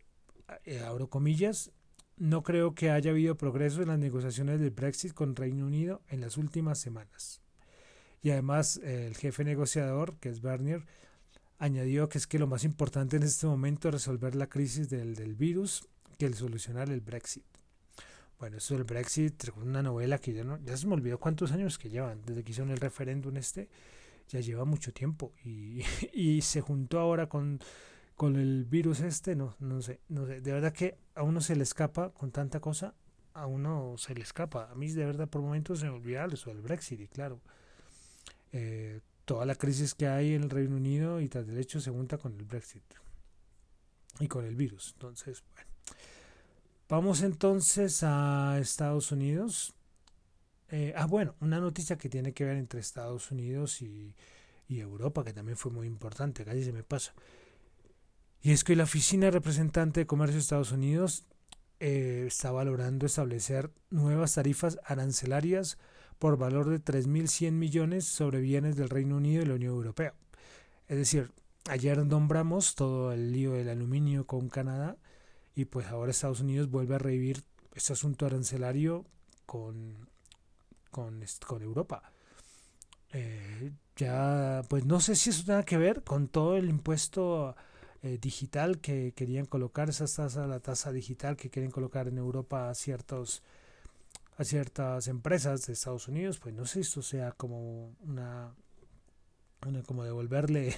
eh, 0.66 0.82
abro 0.82 1.10
comillas, 1.10 1.72
no 2.18 2.44
creo 2.44 2.76
que 2.76 2.92
haya 2.92 3.12
habido 3.12 3.38
progreso 3.38 3.82
en 3.82 3.88
las 3.88 4.00
negociaciones 4.00 4.60
del 4.60 4.72
Brexit 4.72 5.14
con 5.14 5.36
Reino 5.36 5.66
Unido 5.66 6.02
en 6.10 6.22
las 6.22 6.38
últimas 6.38 6.78
semanas. 6.78 7.42
Y 8.22 8.32
además 8.32 8.78
el 8.84 9.16
jefe 9.16 9.44
negociador, 9.44 10.18
que 10.20 10.30
es 10.30 10.42
Bernier, 10.42 10.86
añadió 11.58 12.10
que 12.10 12.18
es 12.18 12.28
que 12.28 12.38
lo 12.38 12.48
más 12.48 12.64
importante 12.64 13.18
en 13.18 13.24
este 13.24 13.48
momento 13.48 13.88
es 13.88 13.94
resolver 13.94 14.36
la 14.36 14.48
crisis 14.48 14.90
del, 14.90 15.16
del 15.16 15.36
virus 15.36 15.88
que 16.18 16.26
el 16.26 16.36
solucionar 16.36 16.90
el 16.90 17.02
Brexit. 17.02 17.46
Bueno, 18.42 18.58
eso 18.58 18.74
del 18.74 18.86
Brexit, 18.86 19.50
una 19.56 19.84
novela 19.84 20.18
que 20.18 20.34
ya, 20.34 20.44
no, 20.44 20.58
ya 20.64 20.76
se 20.76 20.88
me 20.88 20.96
olvidó 20.96 21.20
cuántos 21.20 21.52
años 21.52 21.78
que 21.78 21.92
llevan, 21.92 22.24
desde 22.26 22.44
que 22.44 22.50
hicieron 22.50 22.72
el 22.72 22.80
referéndum 22.80 23.38
este, 23.38 23.70
ya 24.30 24.40
lleva 24.40 24.66
mucho 24.66 24.92
tiempo 24.92 25.32
y, 25.46 25.84
y 26.12 26.42
se 26.42 26.60
juntó 26.60 27.00
ahora 27.00 27.30
con 27.30 27.60
con 28.16 28.36
el 28.36 28.66
virus 28.66 29.02
este, 29.02 29.36
no, 29.36 29.56
no 29.60 29.82
sé, 29.84 30.00
no 30.10 30.26
sé, 30.26 30.42
de 30.42 30.54
verdad 30.54 30.74
que 30.74 30.98
a 31.14 31.22
uno 31.22 31.40
se 31.40 31.56
le 31.56 31.62
escapa 31.62 32.12
con 32.14 32.32
tanta 32.32 32.60
cosa, 32.60 32.96
a 33.36 33.46
uno 33.46 33.96
se 33.98 34.16
le 34.16 34.22
escapa. 34.22 34.72
A 34.72 34.76
mí 34.76 34.90
de 34.90 35.06
verdad 35.06 35.30
por 35.30 35.44
momentos 35.44 35.80
se 35.80 35.86
me 35.86 35.92
olvida 35.92 36.26
eso 36.26 36.50
del 36.50 36.62
Brexit 36.62 37.00
y 37.00 37.08
claro, 37.08 37.42
eh, 38.54 39.02
toda 39.26 39.46
la 39.46 39.54
crisis 39.54 39.94
que 39.94 40.08
hay 40.08 40.34
en 40.34 40.44
el 40.44 40.50
Reino 40.50 40.78
Unido 40.78 41.22
y 41.22 41.30
tras 41.30 41.46
derecho 41.46 41.80
se 41.80 41.92
junta 41.92 42.18
con 42.18 42.36
el 42.38 42.46
Brexit 42.46 42.84
y 44.20 44.28
con 44.28 44.46
el 44.46 44.56
virus. 44.56 44.94
Entonces, 44.94 45.44
bueno. 45.54 45.71
Vamos 46.92 47.22
entonces 47.22 48.04
a 48.04 48.58
Estados 48.60 49.14
Unidos. 49.14 49.74
Eh, 50.68 50.94
ah, 50.98 51.06
bueno, 51.06 51.36
una 51.40 51.62
noticia 51.62 51.98
que 51.98 52.10
tiene 52.10 52.34
que 52.34 52.44
ver 52.44 52.58
entre 52.58 52.82
Estados 52.82 53.32
Unidos 53.32 53.82
y, 53.82 54.14
y 54.68 54.82
Europa, 54.82 55.24
que 55.24 55.32
también 55.32 55.56
fue 55.58 55.72
muy 55.72 55.88
importante, 55.88 56.44
casi 56.44 56.66
se 56.66 56.74
me 56.74 56.84
pasa. 56.84 57.14
Y 58.42 58.52
es 58.52 58.66
que 58.66 58.76
la 58.76 58.84
Oficina 58.84 59.32
Representante 59.32 60.02
de 60.02 60.06
Comercio 60.06 60.34
de 60.34 60.42
Estados 60.42 60.74
Unidos 60.74 61.24
eh, 61.80 62.26
está 62.28 62.52
valorando 62.52 63.06
establecer 63.06 63.72
nuevas 63.90 64.34
tarifas 64.34 64.78
arancelarias 64.84 65.78
por 66.20 66.36
valor 66.36 66.68
de 66.68 66.84
3.100 66.84 67.54
millones 67.54 68.04
sobre 68.04 68.42
bienes 68.42 68.76
del 68.76 68.90
Reino 68.90 69.16
Unido 69.16 69.44
y 69.44 69.46
la 69.46 69.56
Unión 69.56 69.76
Europea. 69.76 70.14
Es 70.90 70.98
decir, 70.98 71.32
ayer 71.70 72.06
nombramos 72.06 72.76
todo 72.76 73.14
el 73.14 73.32
lío 73.32 73.54
del 73.54 73.70
aluminio 73.70 74.28
con 74.28 74.50
Canadá 74.50 74.98
y 75.56 75.66
pues 75.66 75.88
ahora 75.88 76.12
Estados 76.12 76.42
Unidos 76.42 76.70
vuelve 76.70 76.96
a 76.96 77.00
revivir 77.00 77.44
este 77.76 77.94
asunto 77.94 78.26
arancelario 78.26 79.06
con, 79.46 80.10
con, 80.92 81.24
con 81.48 81.62
Europa. 81.64 82.12
eh, 83.14 83.72
ya, 83.96 84.64
pues 84.70 84.86
no 84.86 85.00
sé 85.00 85.16
si 85.16 85.30
eso 85.32 85.44
tenga 85.46 85.64
que 85.64 85.78
ver 85.78 86.04
con 86.04 86.28
todo 86.28 86.58
el 86.58 86.70
impuesto 86.70 87.56
eh, 88.02 88.18
digital 88.22 88.80
que 88.80 89.14
querían 89.14 89.46
colocar, 89.46 89.90
esa 89.90 90.06
tasa, 90.06 90.48
la 90.48 90.60
tasa 90.60 90.92
digital 90.92 91.36
que 91.38 91.50
quieren 91.50 91.72
colocar 91.72 92.08
en 92.08 92.18
Europa 92.18 92.70
a 92.70 92.76
ciertos 92.76 93.44
a 94.38 94.44
ciertas 94.44 95.08
empresas 95.08 95.68
de 95.68 95.74
Estados 95.74 96.08
Unidos, 96.08 96.40
pues 96.40 96.56
no 96.56 96.66
sé 96.66 96.76
si 96.76 96.80
esto 96.82 97.02
sea 97.04 97.32
como 97.34 97.96
una, 98.02 98.54
una 99.68 99.84
como 99.84 100.04
devolverle 100.04 100.76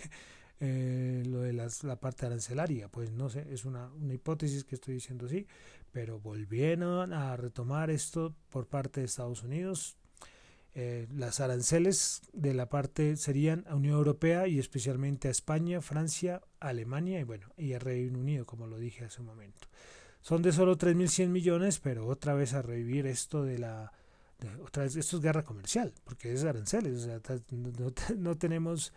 eh, 0.59 1.23
lo 1.25 1.41
de 1.41 1.53
las, 1.53 1.83
la 1.83 1.99
parte 1.99 2.25
arancelaria, 2.25 2.87
pues 2.87 3.11
no 3.11 3.29
sé, 3.29 3.45
es 3.51 3.65
una, 3.65 3.91
una 3.93 4.13
hipótesis 4.13 4.63
que 4.63 4.75
estoy 4.75 4.95
diciendo 4.95 5.25
así, 5.25 5.47
pero 5.91 6.19
volvieron 6.19 7.13
a 7.13 7.35
retomar 7.35 7.89
esto 7.89 8.35
por 8.49 8.67
parte 8.67 9.01
de 9.01 9.05
Estados 9.05 9.43
Unidos, 9.43 9.97
eh, 10.75 11.07
las 11.13 11.39
aranceles 11.39 12.21
de 12.33 12.55
la 12.55 12.67
parte 12.67 13.15
serían 13.15 13.63
a 13.67 13.75
Unión 13.75 13.95
Europea 13.95 14.47
y 14.47 14.57
especialmente 14.57 15.27
a 15.27 15.31
España, 15.31 15.81
Francia, 15.81 16.41
Alemania 16.59 17.19
y 17.19 17.23
bueno, 17.23 17.47
y 17.57 17.73
a 17.73 17.79
Reino 17.79 18.17
Unido, 18.17 18.45
como 18.45 18.65
lo 18.65 18.79
dije 18.79 19.05
hace 19.05 19.21
un 19.21 19.27
momento. 19.27 19.67
Son 20.21 20.41
de 20.41 20.51
solo 20.51 20.77
3.100 20.77 21.27
millones, 21.27 21.79
pero 21.79 22.07
otra 22.07 22.33
vez 22.33 22.53
a 22.53 22.63
revivir 22.63 23.05
esto 23.05 23.43
de 23.43 23.59
la... 23.59 23.91
otra 24.63 24.83
vez, 24.83 24.95
esto 24.95 25.17
es 25.17 25.21
guerra 25.21 25.43
comercial, 25.43 25.93
porque 26.03 26.33
es 26.33 26.43
aranceles, 26.43 27.03
o 27.03 27.05
sea, 27.05 27.21
no, 27.51 27.93
no 28.17 28.37
tenemos 28.37 28.93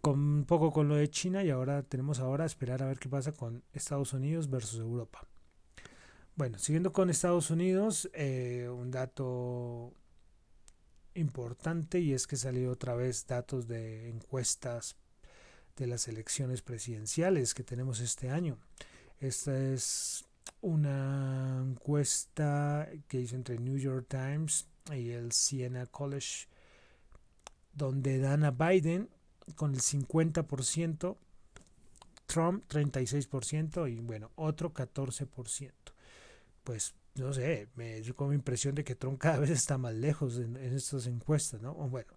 con 0.00 0.18
un 0.18 0.44
poco 0.44 0.72
con 0.72 0.88
lo 0.88 0.96
de 0.96 1.10
China 1.10 1.44
y 1.44 1.50
ahora 1.50 1.82
tenemos 1.82 2.20
ahora 2.20 2.44
a 2.44 2.46
esperar 2.46 2.82
a 2.82 2.86
ver 2.86 2.98
qué 2.98 3.08
pasa 3.08 3.32
con 3.32 3.62
Estados 3.72 4.12
Unidos 4.12 4.48
versus 4.48 4.80
Europa. 4.80 5.26
Bueno, 6.36 6.58
siguiendo 6.58 6.92
con 6.92 7.10
Estados 7.10 7.50
Unidos, 7.50 8.08
eh, 8.14 8.68
un 8.72 8.90
dato 8.90 9.92
importante 11.14 12.00
y 12.00 12.14
es 12.14 12.26
que 12.26 12.36
salió 12.36 12.70
otra 12.70 12.94
vez 12.94 13.26
datos 13.26 13.68
de 13.68 14.08
encuestas 14.08 14.96
de 15.76 15.86
las 15.86 16.08
elecciones 16.08 16.62
presidenciales 16.62 17.52
que 17.52 17.64
tenemos 17.64 18.00
este 18.00 18.30
año. 18.30 18.58
Esta 19.18 19.58
es 19.72 20.24
una 20.62 21.62
encuesta 21.62 22.88
que 23.06 23.20
hizo 23.20 23.36
entre 23.36 23.58
New 23.58 23.76
York 23.76 24.06
Times 24.08 24.66
y 24.94 25.10
el 25.10 25.32
Siena 25.32 25.86
College 25.86 26.48
donde 27.72 28.18
dan 28.18 28.44
a 28.44 28.50
Biden 28.50 29.08
con 29.54 29.74
el 29.74 29.80
50%, 29.80 31.16
Trump 32.26 32.64
36% 32.68 33.92
y 33.92 34.00
bueno, 34.00 34.30
otro 34.36 34.72
14%. 34.72 35.72
Pues 36.62 36.94
no 37.16 37.32
sé, 37.32 37.68
me 37.74 38.00
dio 38.00 38.14
como 38.14 38.32
impresión 38.32 38.74
de 38.74 38.84
que 38.84 38.94
Trump 38.94 39.18
cada 39.18 39.38
vez 39.38 39.50
está 39.50 39.78
más 39.78 39.94
lejos 39.94 40.38
en, 40.38 40.56
estas 40.56 41.06
encuestas, 41.06 41.60
¿no? 41.60 41.74
Bueno, 41.74 42.12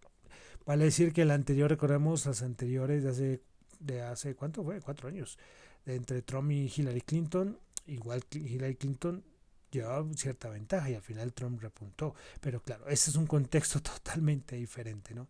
vale 0.65 0.85
decir 0.85 1.13
que 1.13 1.25
la 1.25 1.33
anterior, 1.33 1.69
recordemos 1.69 2.25
las 2.25 2.41
anteriores 2.41 3.03
de 3.03 3.09
hace, 3.09 3.41
de 3.79 4.01
hace 4.01 4.35
¿cuánto 4.35 4.63
fue? 4.63 4.79
Cuatro 4.81 5.09
años, 5.09 5.37
entre 5.85 6.21
Trump 6.21 6.51
y 6.51 6.71
Hillary 6.75 7.01
Clinton, 7.01 7.57
igual 7.87 8.23
Hillary 8.31 8.75
Clinton 8.75 9.23
llevaba 9.71 10.07
cierta 10.13 10.49
ventaja 10.49 10.89
y 10.89 10.95
al 10.95 11.01
final 11.01 11.33
Trump 11.33 11.59
repuntó. 11.61 12.13
Pero 12.39 12.61
claro, 12.61 12.87
ese 12.87 13.09
es 13.09 13.15
un 13.15 13.27
contexto 13.27 13.81
totalmente 13.81 14.55
diferente, 14.55 15.13
¿no? 15.13 15.27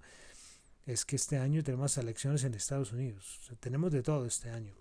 Es 0.86 1.06
que 1.06 1.16
este 1.16 1.38
año 1.38 1.64
tenemos 1.64 1.98
elecciones 1.98 2.44
en 2.44 2.54
Estados 2.54 2.92
Unidos, 2.92 3.40
tenemos 3.60 3.92
de 3.92 4.04
todo 4.04 4.26
este 4.26 4.50
año. 4.50 4.74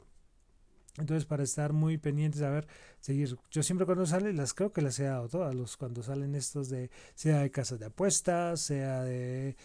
Entonces, 0.99 1.25
para 1.25 1.43
estar 1.43 1.73
muy 1.73 1.97
pendientes, 1.97 2.43
a 2.43 2.51
ver, 2.51 2.67
seguir. 3.01 3.39
Yo 3.51 3.63
siempre 3.63 3.87
cuando 3.87 4.05
sale, 4.05 4.33
las 4.35 4.53
creo 4.53 4.73
que 4.73 4.83
las 4.83 4.99
he 4.99 5.05
dado 5.05 5.29
todas, 5.29 5.55
los, 5.55 5.77
cuando 5.77 6.03
salen 6.03 6.35
estos 6.35 6.69
de, 6.69 6.91
sea 7.15 7.39
de 7.41 7.51
casas 7.51 7.79
de 7.79 7.87
apuestas, 7.87 8.61
sea 8.61 9.03
de, 9.03 9.57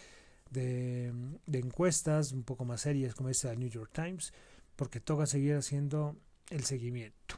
de, 0.50 1.12
encuestas 1.52 2.32
un 2.32 2.44
poco 2.44 2.64
más 2.64 2.82
serias, 2.82 3.14
como 3.14 3.28
esta 3.28 3.50
del 3.50 3.58
New 3.58 3.68
York 3.68 3.90
Times, 3.92 4.32
porque 4.74 5.00
toca 5.00 5.26
seguir 5.26 5.56
haciendo 5.56 6.16
el 6.48 6.64
seguimiento. 6.64 7.36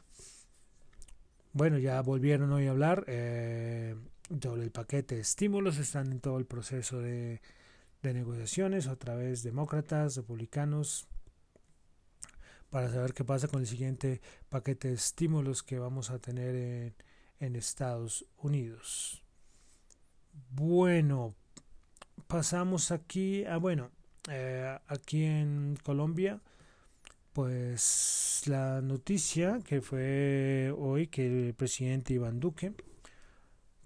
Bueno, 1.51 1.77
ya 1.77 1.99
volvieron 2.01 2.53
hoy 2.53 2.67
a 2.67 2.71
hablar 2.71 3.03
eh, 3.07 3.95
sobre 4.41 4.63
el 4.63 4.71
paquete 4.71 5.15
de 5.15 5.21
estímulos, 5.21 5.77
están 5.79 6.13
en 6.13 6.21
todo 6.21 6.37
el 6.37 6.45
proceso 6.45 7.01
de, 7.01 7.41
de 8.01 8.13
negociaciones, 8.13 8.87
otra 8.87 9.15
vez 9.15 9.43
demócratas, 9.43 10.15
republicanos, 10.15 11.07
para 12.69 12.89
saber 12.89 13.13
qué 13.13 13.23
pasa 13.23 13.47
con 13.47 13.61
el 13.61 13.67
siguiente 13.67 14.21
paquete 14.49 14.87
de 14.87 14.93
estímulos 14.95 15.61
que 15.61 15.77
vamos 15.77 16.09
a 16.09 16.19
tener 16.19 16.55
en, 16.55 16.95
en 17.39 17.55
Estados 17.55 18.25
Unidos. 18.37 19.23
Bueno, 20.51 21.35
pasamos 22.27 22.91
aquí 22.91 23.43
a, 23.45 23.57
bueno, 23.57 23.91
eh, 24.29 24.77
aquí 24.87 25.23
en 25.23 25.77
Colombia, 25.83 26.39
pues 27.33 28.43
la 28.45 28.81
noticia 28.81 29.59
que 29.65 29.81
fue 29.81 30.73
hoy 30.77 31.07
que 31.07 31.25
el 31.25 31.53
presidente 31.53 32.13
Iván 32.13 32.39
Duque, 32.39 32.73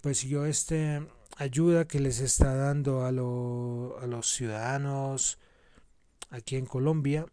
pues 0.02 0.20
siguió 0.20 0.46
este 0.46 1.08
ayuda 1.36 1.86
que 1.86 2.00
les 2.00 2.20
está 2.20 2.56
dando 2.56 3.04
a, 3.04 3.10
a 3.10 3.12
los 3.12 4.28
ciudadanos 4.28 5.38
aquí 6.30 6.56
en 6.56 6.66
Colombia 6.66 7.26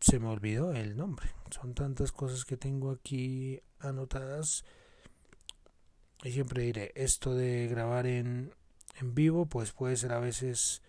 se 0.00 0.18
me 0.18 0.28
olvidó 0.28 0.72
el 0.72 0.96
nombre. 0.96 1.30
Son 1.50 1.74
tantas 1.74 2.12
cosas 2.12 2.44
que 2.44 2.56
tengo 2.56 2.90
aquí 2.90 3.60
anotadas. 3.80 4.64
Y 6.24 6.32
siempre 6.32 6.62
diré, 6.62 6.92
esto 6.94 7.34
de 7.34 7.68
grabar 7.68 8.06
en, 8.06 8.54
en 9.00 9.14
vivo, 9.14 9.46
pues 9.46 9.72
puede 9.72 9.96
ser 9.96 10.12
a 10.12 10.18
veces 10.18 10.82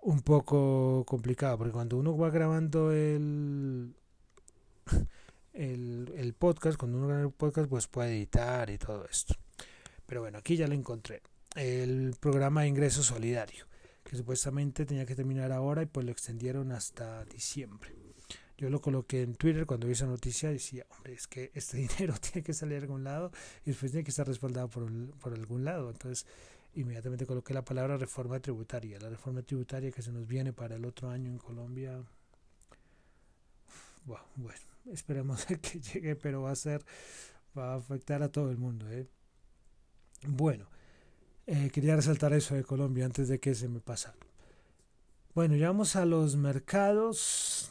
un 0.00 0.22
poco 0.22 1.04
complicado, 1.06 1.58
porque 1.58 1.72
cuando 1.72 1.98
uno 1.98 2.16
va 2.16 2.30
grabando 2.30 2.92
el, 2.92 3.94
el, 5.58 6.12
el 6.16 6.34
podcast, 6.34 6.78
cuando 6.78 6.98
uno 6.98 7.08
graba 7.08 7.22
el 7.22 7.32
podcast, 7.32 7.68
pues 7.68 7.86
puede 7.88 8.16
editar 8.16 8.70
y 8.70 8.78
todo 8.78 9.06
esto. 9.06 9.34
Pero 10.06 10.20
bueno, 10.22 10.38
aquí 10.38 10.56
ya 10.56 10.68
lo 10.68 10.74
encontré. 10.74 11.20
El 11.54 12.14
programa 12.20 12.62
de 12.62 12.68
ingreso 12.68 13.02
solidario 13.02 13.66
que 14.08 14.16
supuestamente 14.16 14.86
tenía 14.86 15.04
que 15.04 15.14
terminar 15.14 15.52
ahora 15.52 15.82
y 15.82 15.86
pues 15.86 16.06
lo 16.06 16.12
extendieron 16.12 16.72
hasta 16.72 17.24
diciembre. 17.26 17.90
Yo 18.56 18.70
lo 18.70 18.80
coloqué 18.80 19.22
en 19.22 19.34
Twitter 19.34 19.66
cuando 19.66 19.86
vi 19.86 19.92
esa 19.92 20.06
noticia 20.06 20.50
decía, 20.50 20.86
hombre, 20.90 21.12
es 21.12 21.26
que 21.26 21.50
este 21.54 21.76
dinero 21.88 22.14
tiene 22.20 22.42
que 22.42 22.54
salir 22.54 22.78
de 22.78 22.84
algún 22.84 23.04
lado 23.04 23.30
y 23.64 23.70
después 23.70 23.92
tiene 23.92 24.04
que 24.04 24.10
estar 24.10 24.26
respaldado 24.26 24.68
por, 24.68 24.90
por 25.18 25.34
algún 25.34 25.64
lado. 25.64 25.90
Entonces, 25.90 26.26
inmediatamente 26.74 27.26
coloqué 27.26 27.52
la 27.52 27.64
palabra 27.64 27.98
reforma 27.98 28.40
tributaria. 28.40 28.98
La 28.98 29.10
reforma 29.10 29.42
tributaria 29.42 29.90
que 29.90 30.02
se 30.02 30.12
nos 30.12 30.26
viene 30.26 30.52
para 30.52 30.76
el 30.76 30.84
otro 30.86 31.10
año 31.10 31.30
en 31.30 31.38
Colombia. 31.38 32.02
Bueno 34.36 34.67
esperemos 34.92 35.44
que 35.62 35.80
llegue, 35.80 36.16
pero 36.16 36.42
va 36.42 36.52
a 36.52 36.56
ser, 36.56 36.84
va 37.56 37.72
a 37.72 37.76
afectar 37.76 38.22
a 38.22 38.30
todo 38.30 38.50
el 38.50 38.58
mundo. 38.58 38.90
¿eh? 38.90 39.06
Bueno, 40.26 40.66
eh, 41.46 41.70
quería 41.72 41.96
resaltar 41.96 42.32
eso 42.32 42.54
de 42.54 42.64
Colombia 42.64 43.04
antes 43.04 43.28
de 43.28 43.40
que 43.40 43.54
se 43.54 43.68
me 43.68 43.80
pasara. 43.80 44.16
Bueno, 45.34 45.56
ya 45.56 45.68
vamos 45.68 45.96
a 45.96 46.04
los 46.04 46.36
mercados. 46.36 47.70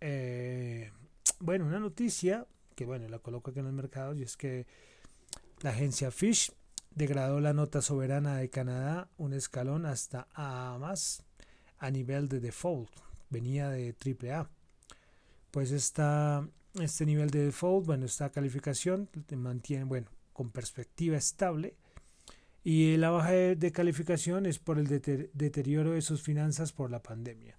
Eh, 0.00 0.92
bueno, 1.40 1.66
una 1.66 1.80
noticia 1.80 2.46
que 2.78 2.84
bueno, 2.84 3.08
la 3.08 3.18
coloco 3.18 3.50
aquí 3.50 3.58
en 3.58 3.64
los 3.64 3.74
mercados 3.74 4.16
y 4.18 4.22
es 4.22 4.36
que 4.36 4.64
la 5.62 5.70
agencia 5.70 6.12
Fish 6.12 6.52
degradó 6.94 7.40
la 7.40 7.52
nota 7.52 7.82
soberana 7.82 8.36
de 8.36 8.50
Canadá 8.50 9.08
un 9.18 9.32
escalón 9.32 9.84
hasta 9.84 10.28
A 10.32 10.78
más 10.78 11.24
a 11.80 11.90
nivel 11.90 12.28
de 12.28 12.38
default. 12.38 12.88
Venía 13.30 13.68
de 13.68 13.96
AAA. 14.00 14.48
Pues 15.50 15.72
esta, 15.72 16.46
este 16.74 17.06
nivel 17.06 17.30
de 17.30 17.46
default, 17.46 17.86
bueno, 17.86 18.06
esta 18.06 18.30
calificación 18.30 19.08
mantiene, 19.36 19.84
bueno, 19.84 20.08
con 20.32 20.50
perspectiva 20.50 21.16
estable 21.16 21.74
y 22.64 22.96
la 22.96 23.10
baja 23.10 23.32
de, 23.32 23.72
calificación 23.72 24.46
es 24.46 24.58
por 24.58 24.78
el 24.78 24.88
deterioro 24.88 25.92
de 25.92 26.02
sus 26.02 26.22
finanzas 26.22 26.72
por 26.72 26.90
la 26.90 27.02
pandemia. 27.02 27.56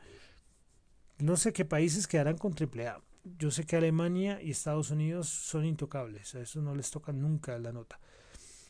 No 1.17 1.35
sé 1.35 1.51
qué 1.51 1.65
países 1.65 2.07
quedarán 2.07 2.37
con 2.37 2.53
AAA. 2.53 3.01
Yo 3.37 3.51
sé 3.51 3.65
que 3.65 3.75
Alemania 3.75 4.41
y 4.41 4.51
Estados 4.51 4.91
Unidos 4.91 5.27
son 5.27 5.65
intocables, 5.65 6.35
a 6.35 6.41
eso 6.41 6.61
no 6.61 6.75
les 6.75 6.89
toca 6.91 7.11
nunca 7.11 7.57
la 7.59 7.73
nota. 7.73 7.99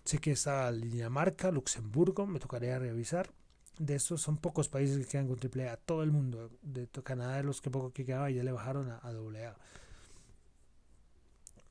Sé 0.04 0.20
que 0.20 0.32
está 0.32 0.72
Dinamarca, 0.72 1.52
Luxemburgo, 1.52 2.26
me 2.26 2.40
tocaría 2.40 2.80
revisar. 2.80 3.30
De 3.78 3.96
estos 3.96 4.22
son 4.22 4.38
pocos 4.38 4.68
países 4.68 4.98
que 4.98 5.06
quedan 5.06 5.28
con 5.28 5.38
AAA. 5.38 5.78
Todo 5.78 6.04
el 6.04 6.12
mundo, 6.12 6.50
de 6.62 6.88
Canadá, 7.04 7.38
de 7.38 7.44
los 7.44 7.62
que 7.62 7.70
poco 7.70 7.92
que 7.92 8.06
quedaba, 8.06 8.30
ya 8.32 8.44
le 8.44 8.52
bajaron 8.52 8.90
a, 8.90 8.98
a 8.98 9.10
AA. 9.10 9.58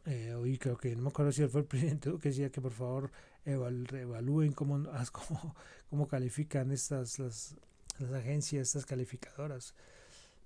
Eh, 0.08 0.32
hoy 0.32 0.56
creo 0.56 0.78
que 0.78 0.96
no 0.96 1.02
me 1.02 1.08
acuerdo 1.10 1.32
si 1.32 1.46
fue 1.48 1.60
el 1.60 1.66
presidente 1.68 2.10
que 2.18 2.30
decía 2.30 2.50
que 2.50 2.62
por 2.62 2.72
favor 2.72 3.10
evalúen 3.44 4.52
cómo, 4.54 4.82
cómo, 5.90 6.08
califican 6.08 6.72
estas 6.72 7.18
las, 7.18 7.54
las, 7.98 8.12
agencias, 8.12 8.68
estas 8.68 8.86
calificadoras. 8.86 9.74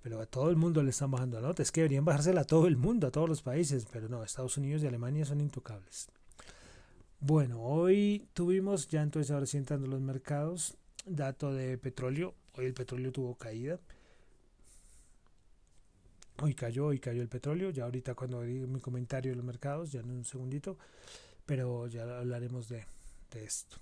Pero 0.01 0.19
a 0.19 0.25
todo 0.25 0.49
el 0.49 0.57
mundo 0.57 0.83
le 0.83 0.89
están 0.89 1.11
bajando 1.11 1.39
la 1.39 1.47
nota. 1.47 1.63
Es 1.63 1.71
que 1.71 1.79
deberían 1.79 2.03
bajársela 2.03 2.41
a 2.41 2.43
todo 2.43 2.67
el 2.67 2.75
mundo, 2.75 3.07
a 3.07 3.11
todos 3.11 3.29
los 3.29 3.41
países. 3.41 3.87
Pero 3.89 4.09
no, 4.09 4.21
Estados 4.21 4.57
Unidos 4.57 4.83
y 4.83 4.87
Alemania 4.87 5.23
son 5.23 5.39
intocables. 5.39 6.09
Bueno, 7.21 7.61
hoy 7.61 8.27
tuvimos, 8.33 8.89
ya 8.89 9.01
entonces 9.01 9.31
ahora 9.31 9.45
sí 9.45 9.55
entrando 9.55 9.87
los 9.87 10.01
mercados, 10.01 10.75
dato 11.05 11.53
de 11.53 11.77
petróleo. 11.77 12.35
Hoy 12.57 12.65
el 12.65 12.73
petróleo 12.73 13.13
tuvo 13.13 13.35
caída. 13.35 13.79
Hoy 16.43 16.55
cayó, 16.55 16.87
hoy 16.87 16.99
cayó 16.99 17.21
el 17.21 17.29
petróleo. 17.29 17.69
Ya 17.69 17.85
ahorita 17.85 18.15
cuando 18.15 18.41
diga 18.41 18.67
mi 18.67 18.81
comentario 18.81 19.31
de 19.31 19.37
los 19.37 19.45
mercados, 19.45 19.93
ya 19.93 20.01
en 20.01 20.11
un 20.11 20.25
segundito, 20.25 20.77
pero 21.45 21.87
ya 21.87 22.03
hablaremos 22.19 22.67
de, 22.67 22.85
de 23.31 23.45
esto. 23.45 23.77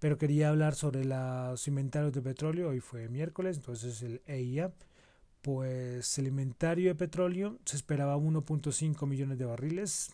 Pero 0.00 0.18
quería 0.18 0.48
hablar 0.48 0.74
sobre 0.74 1.04
los 1.04 1.68
inventarios 1.68 2.12
de 2.12 2.20
petróleo. 2.20 2.70
Hoy 2.70 2.80
fue 2.80 3.08
miércoles, 3.08 3.56
entonces 3.56 4.02
el 4.02 4.20
EIA. 4.26 4.72
Pues 5.42 6.18
el 6.18 6.26
inventario 6.26 6.88
de 6.88 6.96
petróleo 6.96 7.60
se 7.64 7.76
esperaba 7.76 8.16
1.5 8.16 9.06
millones 9.06 9.38
de 9.38 9.44
barriles. 9.44 10.10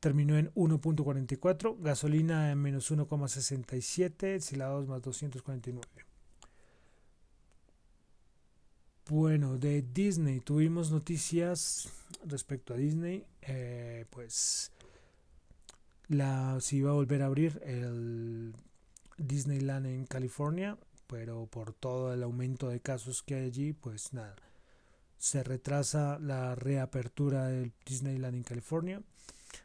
Terminó 0.00 0.36
en 0.36 0.52
1.44. 0.54 1.80
Gasolina 1.80 2.50
en 2.50 2.58
menos 2.58 2.90
1.67. 2.90 4.40
Silados 4.40 4.88
más 4.88 5.00
249. 5.00 6.09
Bueno, 9.10 9.58
de 9.58 9.82
Disney 9.82 10.38
tuvimos 10.38 10.92
noticias 10.92 11.88
respecto 12.24 12.74
a 12.74 12.76
Disney. 12.76 13.26
Eh, 13.42 14.06
pues 14.08 14.70
la 16.06 16.56
se 16.60 16.76
iba 16.76 16.90
a 16.90 16.94
volver 16.94 17.22
a 17.22 17.26
abrir 17.26 17.60
el 17.64 18.54
Disneyland 19.18 19.86
en 19.86 20.06
California, 20.06 20.78
pero 21.08 21.46
por 21.46 21.72
todo 21.72 22.14
el 22.14 22.22
aumento 22.22 22.68
de 22.68 22.78
casos 22.78 23.24
que 23.24 23.34
hay 23.34 23.46
allí, 23.46 23.72
pues 23.72 24.12
nada, 24.12 24.36
se 25.18 25.42
retrasa 25.42 26.20
la 26.20 26.54
reapertura 26.54 27.48
del 27.48 27.72
Disneyland 27.84 28.36
en 28.36 28.44
California. 28.44 29.02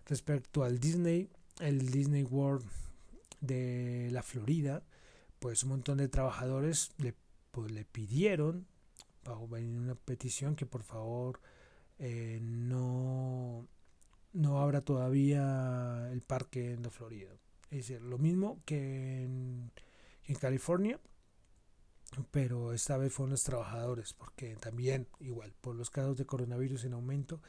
Respecto 0.07 0.63
al 0.63 0.79
Disney, 0.79 1.29
el 1.59 1.91
Disney 1.91 2.23
World 2.23 2.65
de 3.41 4.09
la 4.11 4.23
Florida, 4.23 4.81
pues 5.37 5.61
un 5.61 5.69
montón 5.69 5.99
de 5.99 6.07
trabajadores 6.07 6.93
le, 6.97 7.13
pues, 7.51 7.71
le 7.71 7.85
pidieron 7.85 8.65
una 9.27 9.95
petición 9.95 10.55
que 10.55 10.65
por 10.65 10.83
favor 10.83 11.39
eh, 11.99 12.39
no, 12.41 13.67
no 14.33 14.59
abra 14.59 14.81
todavía 14.81 16.09
el 16.11 16.21
parque 16.21 16.73
en 16.73 16.83
la 16.83 16.89
Florida. 16.89 17.31
Es 17.71 17.87
decir, 17.87 18.01
lo 18.01 18.17
mismo 18.17 18.61
que 18.65 19.23
en, 19.23 19.71
California, 20.39 20.99
pero 22.31 22.73
esta 22.73 22.97
vez 22.97 23.13
fueron 23.13 23.31
los 23.31 23.43
trabajadores, 23.43 24.13
porque 24.13 24.55
también 24.55 25.07
igual 25.19 25.53
por 25.61 25.75
los 25.75 25.89
casos 25.89 26.17
de 26.17 26.25
coronavirus 26.25 26.85
en 26.85 26.93
aumento, 26.93 27.41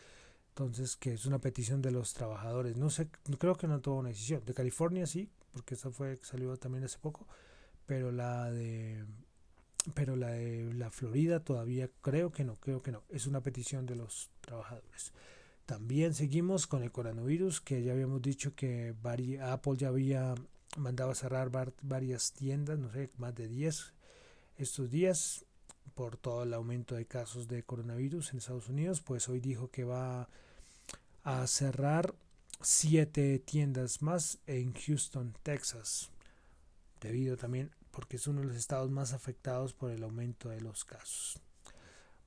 entonces 0.51 0.97
que 0.97 1.15
es 1.15 1.27
una 1.27 1.39
petición 1.41 1.83
de 1.83 1.91
los 1.91 2.15
trabajadores. 2.15 2.77
No 2.77 2.91
sé, 2.91 3.09
creo 3.39 3.57
que 3.57 3.67
no 3.67 3.81
tuvo 3.81 3.97
una 3.99 4.11
decisión. 4.11 4.45
De 4.45 4.55
California 4.55 5.07
sí, 5.07 5.31
porque 5.53 5.75
esa 5.75 5.91
fue 5.91 6.17
salió 6.23 6.57
también 6.57 6.85
hace 6.85 6.99
poco, 6.99 7.27
pero 7.87 8.13
la 8.13 8.51
de 8.51 9.05
pero 9.95 10.17
la 10.17 10.31
de 10.31 10.73
la 10.75 10.91
Florida 10.91 11.41
todavía 11.41 11.89
creo 12.01 12.33
que 12.33 12.45
no, 12.45 12.57
creo 12.57 12.83
que 12.83 12.93
no. 12.93 13.03
Es 13.11 13.27
una 13.27 13.41
petición 13.41 13.87
de 13.87 13.97
los 13.97 14.31
trabajadores. 14.41 15.13
También 15.67 16.15
seguimos 16.15 16.67
con 16.67 16.83
el 16.83 16.93
coronavirus, 16.93 17.61
que 17.61 17.83
ya 17.83 17.93
habíamos 17.93 18.23
dicho 18.23 18.55
que 18.55 18.95
Apple 19.43 19.77
ya 19.77 19.89
había 19.89 20.35
mandado 20.77 21.11
a 21.11 21.15
cerrar 21.15 21.51
varias 21.83 22.33
tiendas, 22.33 22.79
no 22.79 22.91
sé, 22.93 23.11
más 23.19 23.35
de 23.35 23.49
10 23.49 23.93
estos 24.59 24.91
días 24.91 25.45
por 25.95 26.17
todo 26.17 26.43
el 26.43 26.55
aumento 26.55 26.95
de 26.95 27.07
casos 27.07 27.49
de 27.49 27.63
coronavirus 27.63 28.33
en 28.33 28.39
Estados 28.39 28.69
Unidos, 28.69 29.01
pues 29.01 29.29
hoy 29.29 29.41
dijo 29.41 29.71
que 29.71 29.85
va 29.85 30.29
a 31.25 31.47
cerrar 31.47 32.15
siete 32.61 33.39
tiendas 33.39 34.03
más 34.03 34.39
en 34.47 34.75
Houston, 34.75 35.35
Texas, 35.43 36.11
debido 37.01 37.37
también 37.37 37.71
porque 37.97 38.17
es 38.17 38.27
uno 38.27 38.43
de 38.43 38.49
los 38.49 38.57
estados 38.57 38.91
más 38.91 39.15
afectados 39.15 39.73
por 39.73 39.91
el 39.91 40.03
aumento 40.03 40.51
de 40.51 40.61
los 40.61 40.85
casos. 40.85 41.41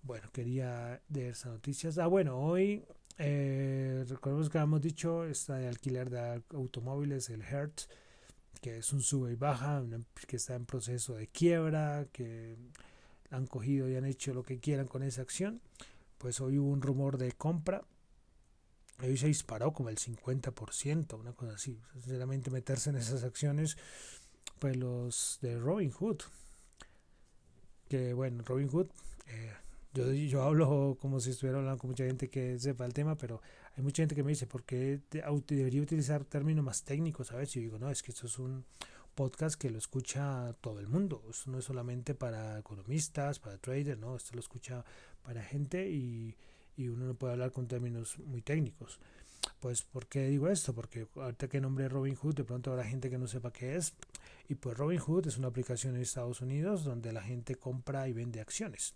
Bueno, 0.01 0.27
quería 0.33 0.99
leer 1.09 1.33
esas 1.33 1.53
noticias. 1.53 1.99
Ah, 1.99 2.07
bueno, 2.07 2.39
hoy 2.39 2.83
eh, 3.19 4.03
recordemos 4.09 4.49
que 4.49 4.57
habíamos 4.57 4.81
dicho 4.81 5.25
está 5.25 5.57
de 5.57 5.67
alquiler 5.67 6.09
de 6.09 6.41
automóviles, 6.55 7.29
el 7.29 7.43
Hertz, 7.43 7.87
que 8.61 8.79
es 8.79 8.91
un 8.93 9.03
sube 9.03 9.33
y 9.33 9.35
baja, 9.35 9.83
que 10.27 10.37
está 10.37 10.55
en 10.55 10.65
proceso 10.65 11.13
de 11.13 11.27
quiebra, 11.27 12.07
que 12.11 12.57
han 13.29 13.45
cogido 13.45 13.87
y 13.87 13.95
han 13.95 14.05
hecho 14.05 14.33
lo 14.33 14.41
que 14.41 14.59
quieran 14.59 14.87
con 14.87 15.03
esa 15.03 15.21
acción. 15.21 15.61
Pues 16.17 16.41
hoy 16.41 16.57
hubo 16.57 16.71
un 16.71 16.81
rumor 16.81 17.19
de 17.19 17.31
compra. 17.33 17.83
Hoy 19.03 19.17
se 19.17 19.27
disparó 19.27 19.71
como 19.71 19.89
el 19.89 19.97
50%, 19.97 21.19
una 21.19 21.33
cosa 21.33 21.53
así. 21.53 21.79
Sinceramente, 21.93 22.49
meterse 22.49 22.89
en 22.89 22.95
esas 22.95 23.23
acciones 23.23 23.77
pues 24.59 24.75
los 24.77 25.39
de 25.41 25.57
Robin 25.57 25.91
Hood. 25.91 26.17
Que 27.87 28.13
bueno, 28.13 28.43
Robin 28.45 28.67
Hood, 28.67 28.87
eh, 29.27 29.53
yo, 29.93 30.11
yo 30.13 30.43
hablo 30.43 30.97
como 30.99 31.19
si 31.19 31.31
estuviera 31.31 31.57
hablando 31.57 31.79
con 31.79 31.89
mucha 31.89 32.05
gente 32.05 32.29
que 32.29 32.59
sepa 32.59 32.85
el 32.85 32.93
tema, 32.93 33.17
pero 33.17 33.41
hay 33.75 33.83
mucha 33.83 34.03
gente 34.03 34.13
que 34.13 34.23
me 34.23 34.29
dice, 34.29 34.45
¿por 34.45 34.63
qué 34.63 34.99
debería 35.09 35.81
utilizar 35.81 36.25
términos 36.25 36.63
más 36.63 36.83
técnicos? 36.83 37.31
A 37.31 37.37
ver, 37.37 37.47
si 37.47 37.59
yo 37.59 37.63
digo, 37.63 37.79
no, 37.79 37.89
es 37.89 38.03
que 38.03 38.11
esto 38.11 38.27
es 38.27 38.37
un 38.37 38.65
podcast 39.15 39.59
que 39.59 39.69
lo 39.69 39.77
escucha 39.77 40.53
todo 40.61 40.79
el 40.79 40.87
mundo. 40.87 41.23
Esto 41.29 41.51
no 41.51 41.59
es 41.59 41.65
solamente 41.65 42.13
para 42.13 42.59
economistas, 42.59 43.39
para 43.39 43.57
traders, 43.57 43.99
no, 43.99 44.15
esto 44.15 44.31
lo 44.33 44.39
escucha 44.39 44.85
para 45.23 45.41
gente 45.41 45.89
y, 45.89 46.35
y 46.77 46.87
uno 46.87 47.05
no 47.05 47.13
puede 47.15 47.33
hablar 47.33 47.51
con 47.51 47.67
términos 47.67 48.19
muy 48.19 48.41
técnicos. 48.41 48.99
Pues, 49.59 49.81
¿por 49.81 50.07
qué 50.07 50.27
digo 50.27 50.47
esto? 50.47 50.73
Porque 50.73 51.07
ahorita 51.15 51.47
que 51.47 51.59
nombre 51.59 51.89
Robin 51.89 52.15
Hood, 52.15 52.35
de 52.35 52.43
pronto 52.43 52.71
habrá 52.71 52.85
gente 52.85 53.09
que 53.09 53.17
no 53.17 53.27
sepa 53.27 53.51
qué 53.51 53.75
es. 53.75 53.93
Y 54.47 54.55
pues 54.55 54.77
Robin 54.77 54.99
Hood 54.99 55.27
es 55.27 55.37
una 55.37 55.47
aplicación 55.47 55.95
en 55.95 56.01
Estados 56.01 56.41
Unidos 56.41 56.83
donde 56.83 57.13
la 57.13 57.21
gente 57.21 57.55
compra 57.55 58.07
y 58.07 58.13
vende 58.13 58.41
acciones. 58.41 58.95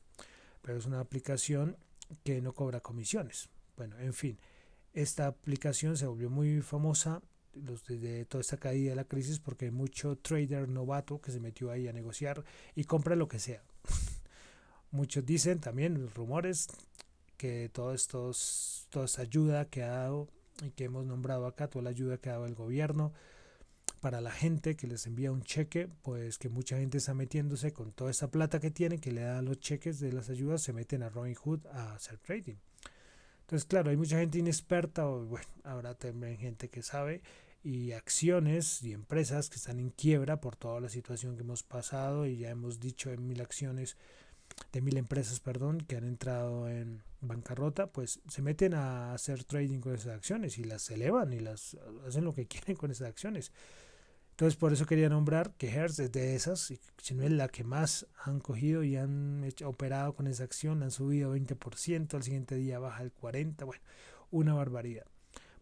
Pero 0.61 0.77
es 0.77 0.85
una 0.85 0.99
aplicación 0.99 1.77
que 2.23 2.41
no 2.41 2.53
cobra 2.53 2.79
comisiones. 2.79 3.49
Bueno, 3.75 3.97
en 3.99 4.13
fin, 4.13 4.39
esta 4.93 5.27
aplicación 5.27 5.97
se 5.97 6.05
volvió 6.05 6.29
muy 6.29 6.61
famosa 6.61 7.21
desde 7.53 8.25
toda 8.25 8.41
esta 8.41 8.57
caída 8.57 8.91
de 8.91 8.95
la 8.95 9.03
crisis 9.03 9.39
porque 9.39 9.65
hay 9.65 9.71
mucho 9.71 10.17
trader 10.17 10.67
novato 10.69 11.21
que 11.21 11.31
se 11.31 11.39
metió 11.39 11.71
ahí 11.71 11.87
a 11.87 11.93
negociar 11.93 12.43
y 12.75 12.85
compra 12.85 13.15
lo 13.15 13.27
que 13.27 13.39
sea. 13.39 13.63
Muchos 14.91 15.25
dicen 15.25 15.59
también, 15.59 16.09
rumores, 16.13 16.67
que 17.37 17.69
todo 17.73 17.93
estos, 17.93 18.87
toda 18.89 19.05
esta 19.05 19.23
ayuda 19.23 19.65
que 19.65 19.83
ha 19.83 19.89
dado 19.89 20.29
y 20.63 20.71
que 20.71 20.85
hemos 20.85 21.05
nombrado 21.05 21.47
acá, 21.47 21.67
toda 21.67 21.83
la 21.83 21.89
ayuda 21.89 22.17
que 22.17 22.29
ha 22.29 22.33
dado 22.33 22.45
el 22.45 22.55
gobierno, 22.55 23.11
para 24.03 24.19
la 24.19 24.31
gente 24.31 24.75
que 24.75 24.85
les 24.85 25.07
envía 25.07 25.31
un 25.31 25.43
cheque, 25.43 25.87
pues 26.01 26.37
que 26.37 26.49
mucha 26.49 26.77
gente 26.77 26.97
está 26.97 27.13
metiéndose 27.13 27.71
con 27.71 27.93
toda 27.93 28.11
esa 28.11 28.29
plata 28.29 28.59
que 28.59 28.69
tiene, 28.69 28.99
que 28.99 29.13
le 29.13 29.21
dan 29.21 29.45
los 29.45 29.61
cheques 29.61 30.01
de 30.01 30.11
las 30.11 30.29
ayudas, 30.29 30.61
se 30.61 30.73
meten 30.73 31.03
a 31.03 31.09
Robinhood 31.09 31.65
a 31.67 31.93
hacer 31.93 32.17
trading. 32.17 32.57
Entonces, 33.39 33.63
claro, 33.63 33.91
hay 33.91 33.95
mucha 33.95 34.19
gente 34.19 34.39
inexperta, 34.39 35.07
o 35.07 35.23
bueno, 35.23 35.47
habrá 35.63 35.93
también 35.95 36.37
gente 36.37 36.67
que 36.67 36.83
sabe, 36.83 37.21
y 37.63 37.93
acciones 37.93 38.83
y 38.83 38.91
empresas 38.91 39.49
que 39.49 39.55
están 39.55 39.79
en 39.79 39.89
quiebra 39.89 40.41
por 40.41 40.57
toda 40.57 40.81
la 40.81 40.89
situación 40.89 41.37
que 41.37 41.43
hemos 41.43 41.63
pasado, 41.63 42.25
y 42.25 42.39
ya 42.39 42.49
hemos 42.49 42.81
dicho 42.81 43.09
en 43.09 43.25
mil 43.25 43.39
acciones, 43.39 43.95
de 44.73 44.81
mil 44.81 44.97
empresas, 44.97 45.39
perdón, 45.39 45.79
que 45.79 45.95
han 45.95 46.03
entrado 46.03 46.67
en 46.67 47.03
bancarrota, 47.21 47.87
pues 47.87 48.19
se 48.27 48.41
meten 48.41 48.73
a 48.73 49.13
hacer 49.13 49.45
trading 49.45 49.79
con 49.79 49.95
esas 49.95 50.13
acciones 50.13 50.57
y 50.57 50.65
las 50.65 50.91
elevan 50.91 51.31
y 51.31 51.39
las 51.39 51.77
hacen 52.05 52.25
lo 52.25 52.33
que 52.33 52.47
quieren 52.49 52.75
con 52.75 52.91
esas 52.91 53.07
acciones. 53.07 53.53
Entonces 54.33 54.57
por 54.57 54.73
eso 54.73 54.87
quería 54.87 55.09
nombrar 55.09 55.53
que 55.59 55.69
Hertz 55.69 55.99
es 55.99 56.11
de 56.11 56.35
esas, 56.35 56.71
y 56.71 56.79
si 56.97 57.13
no 57.13 57.21
es 57.21 57.31
la 57.31 57.49
que 57.49 57.63
más 57.63 58.07
han 58.23 58.39
cogido 58.39 58.83
y 58.83 58.95
han 58.95 59.43
hecho, 59.43 59.69
operado 59.69 60.15
con 60.15 60.25
esa 60.25 60.43
acción, 60.43 60.81
han 60.81 60.89
subido 60.89 61.35
20%, 61.37 62.15
al 62.15 62.23
siguiente 62.23 62.55
día 62.55 62.79
baja 62.79 63.03
el 63.03 63.13
40%, 63.13 63.65
bueno, 63.65 63.83
una 64.31 64.55
barbaridad. 64.55 65.05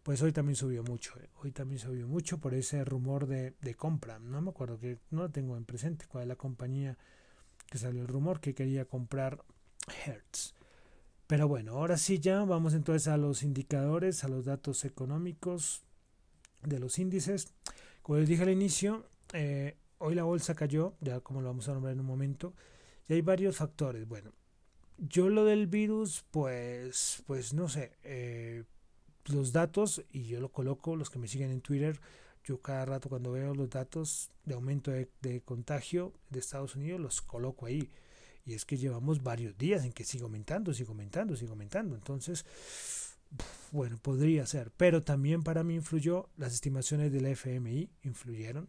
Pues 0.02 0.22
hoy 0.22 0.32
también 0.32 0.56
subió 0.56 0.82
mucho, 0.82 1.12
eh. 1.20 1.28
hoy 1.42 1.52
también 1.52 1.80
subió 1.80 2.08
mucho 2.08 2.38
por 2.38 2.54
ese 2.54 2.82
rumor 2.82 3.26
de, 3.26 3.52
de 3.60 3.74
compra. 3.74 4.18
No 4.18 4.40
me 4.40 4.48
acuerdo 4.48 4.78
que 4.78 4.98
no 5.10 5.20
lo 5.20 5.30
tengo 5.30 5.58
en 5.58 5.66
presente 5.66 6.06
cuál 6.08 6.22
es 6.22 6.28
la 6.28 6.36
compañía 6.36 6.96
que 7.68 7.76
salió 7.76 8.00
el 8.00 8.08
rumor 8.08 8.40
que 8.40 8.54
quería 8.54 8.86
comprar 8.86 9.44
Hertz. 10.06 10.54
Pero 11.26 11.46
bueno, 11.46 11.72
ahora 11.72 11.98
sí 11.98 12.20
ya 12.20 12.42
vamos 12.44 12.72
entonces 12.72 13.06
a 13.06 13.18
los 13.18 13.42
indicadores, 13.42 14.24
a 14.24 14.28
los 14.28 14.46
datos 14.46 14.84
económicos 14.86 15.82
de 16.62 16.78
los 16.78 16.98
índices. 16.98 17.52
Como 18.02 18.18
les 18.18 18.28
dije 18.28 18.42
al 18.42 18.50
inicio, 18.50 19.06
eh, 19.32 19.76
hoy 19.98 20.14
la 20.14 20.24
bolsa 20.24 20.54
cayó, 20.54 20.94
ya 21.00 21.20
como 21.20 21.40
lo 21.40 21.48
vamos 21.48 21.68
a 21.68 21.72
nombrar 21.72 21.94
en 21.94 22.00
un 22.00 22.06
momento, 22.06 22.54
y 23.08 23.14
hay 23.14 23.22
varios 23.22 23.56
factores. 23.56 24.06
Bueno, 24.08 24.32
yo 24.98 25.28
lo 25.28 25.44
del 25.44 25.68
virus, 25.68 26.24
pues, 26.30 27.22
pues 27.26 27.54
no 27.54 27.68
sé, 27.68 27.92
eh, 28.02 28.64
los 29.26 29.52
datos, 29.52 30.04
y 30.10 30.24
yo 30.24 30.40
lo 30.40 30.50
coloco, 30.50 30.96
los 30.96 31.10
que 31.10 31.20
me 31.20 31.28
siguen 31.28 31.50
en 31.50 31.60
Twitter, 31.60 32.00
yo 32.44 32.60
cada 32.60 32.84
rato 32.84 33.08
cuando 33.08 33.30
veo 33.30 33.54
los 33.54 33.70
datos 33.70 34.32
de 34.44 34.54
aumento 34.54 34.90
de, 34.90 35.08
de 35.20 35.40
contagio 35.42 36.12
de 36.28 36.40
Estados 36.40 36.74
Unidos, 36.74 37.00
los 37.00 37.22
coloco 37.22 37.66
ahí. 37.66 37.88
Y 38.44 38.54
es 38.54 38.64
que 38.64 38.76
llevamos 38.76 39.22
varios 39.22 39.56
días 39.56 39.84
en 39.84 39.92
que 39.92 40.02
sigue 40.02 40.24
aumentando, 40.24 40.74
sigue 40.74 40.88
aumentando, 40.88 41.36
sigue 41.36 41.52
aumentando. 41.52 41.94
Entonces, 41.94 42.44
bueno, 43.70 43.98
podría 43.98 44.46
ser, 44.46 44.70
pero 44.76 45.02
también 45.02 45.42
para 45.42 45.64
mí 45.64 45.74
influyó, 45.74 46.28
las 46.36 46.52
estimaciones 46.52 47.12
del 47.12 47.26
FMI 47.26 47.88
influyeron. 48.02 48.68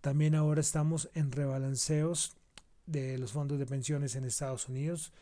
También 0.00 0.34
ahora 0.34 0.60
estamos 0.60 1.08
en 1.14 1.30
rebalanceos 1.30 2.36
de 2.86 3.16
los 3.18 3.32
fondos 3.32 3.58
de 3.58 3.66
pensiones 3.66 4.16
en 4.16 4.24
Estados 4.24 4.68
Unidos, 4.68 5.12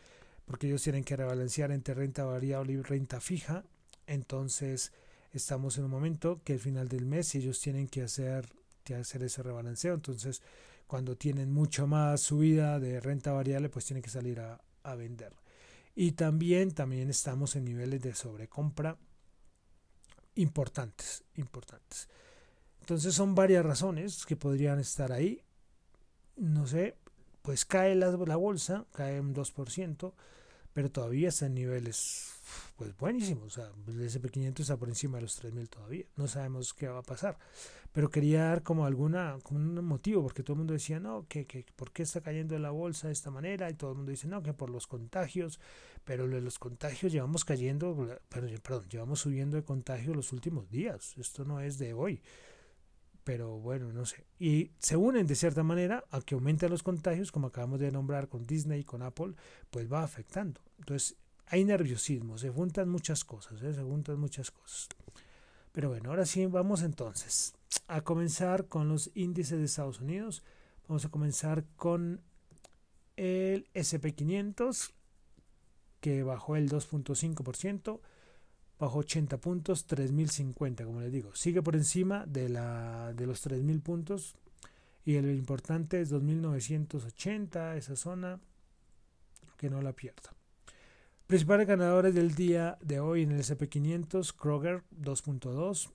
porque 0.45 0.67
ellos 0.67 0.81
tienen 0.81 1.03
que 1.03 1.15
rebalancear 1.15 1.71
entre 1.71 1.93
renta 1.93 2.25
variable 2.25 2.73
y 2.73 2.81
renta 2.81 3.21
fija. 3.21 3.63
Entonces, 4.07 4.91
estamos 5.33 5.77
en 5.77 5.85
un 5.85 5.91
momento 5.91 6.41
que 6.43 6.53
al 6.53 6.59
final 6.59 6.87
del 6.87 7.05
mes 7.05 7.35
ellos 7.35 7.61
tienen 7.61 7.87
que 7.87 8.01
hacer, 8.01 8.47
que 8.83 8.95
hacer 8.95 9.23
ese 9.23 9.43
rebalanceo. 9.43 9.93
Entonces, 9.93 10.41
cuando 10.87 11.15
tienen 11.15 11.51
mucho 11.51 11.85
más 11.87 12.21
subida 12.21 12.79
de 12.79 12.99
renta 12.99 13.31
variable, 13.31 13.69
pues 13.69 13.85
tienen 13.85 14.01
que 14.01 14.09
salir 14.09 14.39
a, 14.39 14.59
a 14.83 14.95
vender. 14.95 15.40
Y 15.95 16.13
también, 16.13 16.71
también 16.71 17.09
estamos 17.09 17.55
en 17.55 17.65
niveles 17.65 18.01
de 18.01 18.15
sobrecompra 18.15 18.97
importantes, 20.35 21.23
importantes. 21.35 22.09
Entonces 22.79 23.13
son 23.13 23.35
varias 23.35 23.65
razones 23.65 24.25
que 24.25 24.35
podrían 24.35 24.79
estar 24.79 25.11
ahí. 25.11 25.43
No 26.35 26.65
sé, 26.65 26.97
pues 27.41 27.65
cae 27.65 27.95
la, 27.95 28.11
la 28.11 28.35
bolsa, 28.35 28.85
cae 28.93 29.19
un 29.19 29.35
2%, 29.35 30.13
pero 30.73 30.91
todavía 30.91 31.29
está 31.29 31.47
en 31.47 31.55
niveles 31.55 32.31
pues 32.75 32.95
buenísimos. 32.97 33.45
O 33.45 33.49
sea, 33.49 33.71
el 33.87 34.01
SP500 34.01 34.59
está 34.59 34.77
por 34.77 34.89
encima 34.89 35.17
de 35.17 35.23
los 35.23 35.41
3.000 35.41 35.69
todavía. 35.69 36.05
No 36.15 36.27
sabemos 36.27 36.73
qué 36.73 36.87
va 36.87 36.99
a 36.99 37.03
pasar. 37.03 37.37
Pero 37.91 38.09
quería 38.09 38.45
dar 38.45 38.63
como 38.63 38.85
alguna 38.85 39.37
como 39.43 39.59
un 39.59 39.83
motivo, 39.85 40.23
porque 40.23 40.43
todo 40.43 40.53
el 40.53 40.59
mundo 40.59 40.73
decía, 40.73 40.99
no, 40.99 41.25
que, 41.27 41.45
que 41.45 41.65
¿por 41.75 41.91
qué 41.91 42.03
está 42.03 42.21
cayendo 42.21 42.57
la 42.57 42.71
bolsa 42.71 43.07
de 43.07 43.13
esta 43.13 43.31
manera? 43.31 43.69
Y 43.69 43.73
todo 43.73 43.91
el 43.91 43.97
mundo 43.97 44.11
dice, 44.11 44.27
no, 44.27 44.41
que 44.41 44.53
por 44.53 44.69
los 44.69 44.87
contagios. 44.87 45.59
Pero 46.05 46.25
los 46.25 46.57
contagios 46.57 47.11
llevamos 47.11 47.45
cayendo, 47.45 48.19
perdón, 48.29 48.87
llevamos 48.89 49.19
subiendo 49.19 49.57
de 49.57 49.63
contagios 49.63 50.15
los 50.15 50.33
últimos 50.33 50.69
días. 50.71 51.15
Esto 51.17 51.45
no 51.45 51.59
es 51.59 51.77
de 51.77 51.93
hoy 51.93 52.21
pero 53.23 53.59
bueno, 53.59 53.91
no 53.93 54.05
sé. 54.05 54.25
Y 54.39 54.71
se 54.79 54.97
unen 54.97 55.27
de 55.27 55.35
cierta 55.35 55.63
manera 55.63 56.03
a 56.09 56.21
que 56.21 56.35
aumenten 56.35 56.71
los 56.71 56.83
contagios, 56.83 57.31
como 57.31 57.47
acabamos 57.47 57.79
de 57.79 57.91
nombrar 57.91 58.27
con 58.27 58.45
Disney 58.45 58.81
y 58.81 58.83
con 58.83 59.01
Apple, 59.03 59.33
pues 59.69 59.91
va 59.91 60.03
afectando. 60.03 60.61
Entonces, 60.79 61.17
hay 61.47 61.63
nerviosismo, 61.65 62.37
se 62.37 62.49
juntan 62.49 62.89
muchas 62.89 63.25
cosas, 63.25 63.61
¿eh? 63.61 63.73
se 63.73 63.83
juntan 63.83 64.19
muchas 64.19 64.51
cosas. 64.51 64.87
Pero 65.71 65.89
bueno, 65.89 66.09
ahora 66.09 66.25
sí 66.25 66.45
vamos 66.45 66.81
entonces 66.81 67.53
a 67.87 68.01
comenzar 68.01 68.67
con 68.67 68.89
los 68.89 69.11
índices 69.15 69.59
de 69.59 69.65
Estados 69.65 70.01
Unidos. 70.01 70.43
Vamos 70.87 71.05
a 71.05 71.09
comenzar 71.09 71.65
con 71.75 72.21
el 73.15 73.67
SP500, 73.73 74.91
que 75.99 76.23
bajó 76.23 76.55
el 76.55 76.69
2.5%, 76.69 77.99
bajo 78.81 78.97
80 78.97 79.37
puntos, 79.37 79.85
3050, 79.85 80.85
como 80.85 81.01
les 81.01 81.11
digo. 81.11 81.35
Sigue 81.35 81.61
por 81.61 81.75
encima 81.75 82.25
de, 82.25 82.49
la, 82.49 83.13
de 83.13 83.27
los 83.27 83.39
3000 83.41 83.79
puntos. 83.81 84.35
Y 85.05 85.17
el 85.17 85.29
importante 85.29 86.01
es 86.01 86.09
2980, 86.09 87.77
esa 87.77 87.95
zona, 87.95 88.39
que 89.55 89.69
no 89.69 89.83
la 89.83 89.93
pierda. 89.93 90.33
Principales 91.27 91.67
ganadores 91.67 92.15
del 92.15 92.33
día 92.33 92.79
de 92.81 92.99
hoy 92.99 93.21
en 93.21 93.31
el 93.31 93.41
SP500, 93.41 94.33
Kroger 94.35 94.81
2.2, 94.99 95.91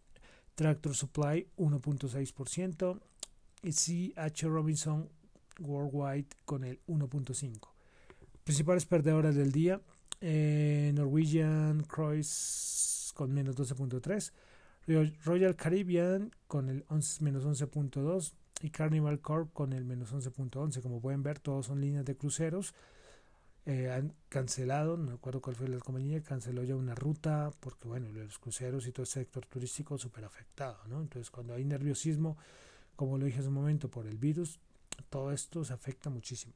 Tractor 0.54 0.94
Supply 0.94 1.48
1.6% 1.56 3.00
y 3.64 3.72
CH 3.72 4.42
Robinson 4.42 5.08
Worldwide 5.58 6.28
con 6.44 6.62
el 6.62 6.80
1.5%. 6.86 7.58
Principales 8.44 8.86
perdedores 8.86 9.34
del 9.34 9.50
día, 9.50 9.80
eh, 10.20 10.92
Norwegian 10.94 11.84
Cruise 11.84 13.12
con 13.14 13.32
menos 13.32 13.56
12.3%, 13.56 14.32
Royal 15.24 15.56
Caribbean 15.56 16.30
con 16.46 16.68
el 16.68 16.84
menos 17.20 17.44
11.2% 17.44 18.32
y 18.62 18.70
Carnival 18.70 19.20
Corp 19.20 19.52
con 19.52 19.72
el 19.72 19.84
menos 19.84 20.12
11.11%. 20.12 20.80
Como 20.82 21.00
pueden 21.00 21.22
ver, 21.22 21.38
todos 21.38 21.66
son 21.66 21.80
líneas 21.80 22.04
de 22.04 22.16
cruceros 22.16 22.74
eh, 23.66 23.90
han 23.90 24.14
cancelado, 24.28 24.96
no 24.96 25.10
recuerdo 25.10 25.40
cuál 25.42 25.56
fue 25.56 25.66
la 25.66 25.80
compañía, 25.80 26.22
canceló 26.22 26.62
ya 26.62 26.76
una 26.76 26.94
ruta 26.94 27.50
porque, 27.58 27.88
bueno, 27.88 28.12
los 28.12 28.38
cruceros 28.38 28.86
y 28.86 28.92
todo 28.92 29.02
el 29.02 29.08
sector 29.08 29.44
turístico 29.44 29.98
súper 29.98 30.24
afectado, 30.24 30.78
¿no? 30.86 31.00
Entonces, 31.00 31.32
cuando 31.32 31.52
hay 31.52 31.64
nerviosismo, 31.64 32.36
como 32.94 33.18
lo 33.18 33.26
dije 33.26 33.40
hace 33.40 33.48
un 33.48 33.54
momento, 33.54 33.90
por 33.90 34.06
el 34.06 34.18
virus, 34.18 34.60
todo 35.10 35.32
esto 35.32 35.64
se 35.64 35.72
afecta 35.72 36.10
muchísimo. 36.10 36.54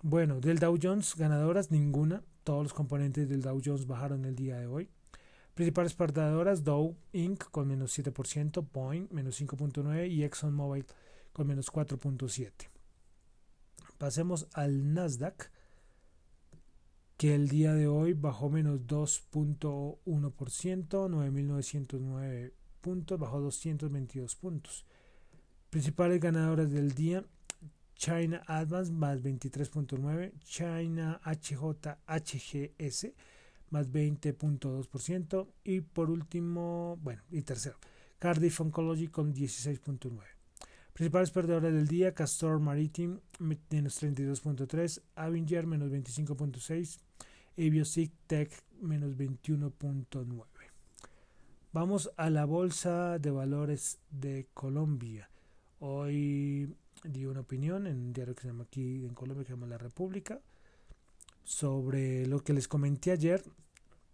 Bueno, 0.00 0.38
del 0.38 0.60
Dow 0.60 0.78
Jones, 0.80 1.16
ganadoras, 1.16 1.72
ninguna. 1.72 2.22
Todos 2.48 2.62
los 2.62 2.72
componentes 2.72 3.28
del 3.28 3.42
Dow 3.42 3.60
Jones 3.62 3.86
bajaron 3.86 4.24
el 4.24 4.34
día 4.34 4.56
de 4.56 4.66
hoy. 4.66 4.88
Principales 5.52 5.92
perdedoras, 5.92 6.64
Dow 6.64 6.96
Inc. 7.12 7.44
con 7.50 7.68
menos 7.68 7.98
7%, 7.98 8.66
Boeing 8.72 9.06
menos 9.10 9.38
5.9% 9.38 10.10
y 10.10 10.24
ExxonMobil 10.24 10.86
con 11.34 11.46
menos 11.46 11.70
4.7%. 11.70 12.70
Pasemos 13.98 14.48
al 14.54 14.94
Nasdaq 14.94 15.50
que 17.18 17.34
el 17.34 17.48
día 17.48 17.74
de 17.74 17.86
hoy 17.86 18.14
bajó 18.14 18.48
menos 18.48 18.80
2.1%, 18.86 19.98
9.909 20.06 22.52
puntos, 22.80 23.18
bajó 23.18 23.42
222 23.42 24.36
puntos. 24.36 24.86
Principales 25.68 26.18
ganadoras 26.18 26.70
del 26.70 26.92
día, 26.92 27.26
China 27.98 28.42
Advance 28.46 28.92
más 28.92 29.20
23.9, 29.20 30.32
China 30.44 31.20
HJHGS 31.24 33.08
más 33.70 33.92
20.2% 33.92 35.48
y 35.64 35.80
por 35.80 36.08
último, 36.08 36.96
bueno, 37.02 37.22
y 37.30 37.42
tercero, 37.42 37.76
Cardiff 38.18 38.60
Oncology 38.60 39.08
con 39.08 39.34
16.9. 39.34 40.16
Principales 40.92 41.30
perdedores 41.32 41.74
del 41.74 41.88
día, 41.88 42.14
Castor 42.14 42.60
Maritime 42.60 43.18
menos 43.40 44.02
32.3, 44.02 45.02
Avinger 45.16 45.66
menos 45.66 45.90
25.6, 45.90 47.00
Aviosic 47.56 48.12
Tech 48.28 48.50
menos 48.80 49.16
21.9. 49.16 50.44
Vamos 51.72 52.10
a 52.16 52.30
la 52.30 52.44
Bolsa 52.44 53.18
de 53.18 53.30
Valores 53.32 53.98
de 54.10 54.46
Colombia. 54.54 55.30
Hoy 55.80 56.74
di 57.04 57.26
una 57.26 57.40
opinión 57.40 57.86
en 57.86 57.96
un 57.96 58.12
diario 58.12 58.34
que 58.34 58.42
se 58.42 58.48
llama 58.48 58.64
aquí 58.64 59.04
en 59.04 59.14
Colombia, 59.14 59.44
que 59.44 59.48
se 59.48 59.54
llama 59.54 59.66
La 59.66 59.78
República, 59.78 60.40
sobre 61.44 62.26
lo 62.26 62.42
que 62.42 62.52
les 62.52 62.68
comenté 62.68 63.12
ayer, 63.12 63.42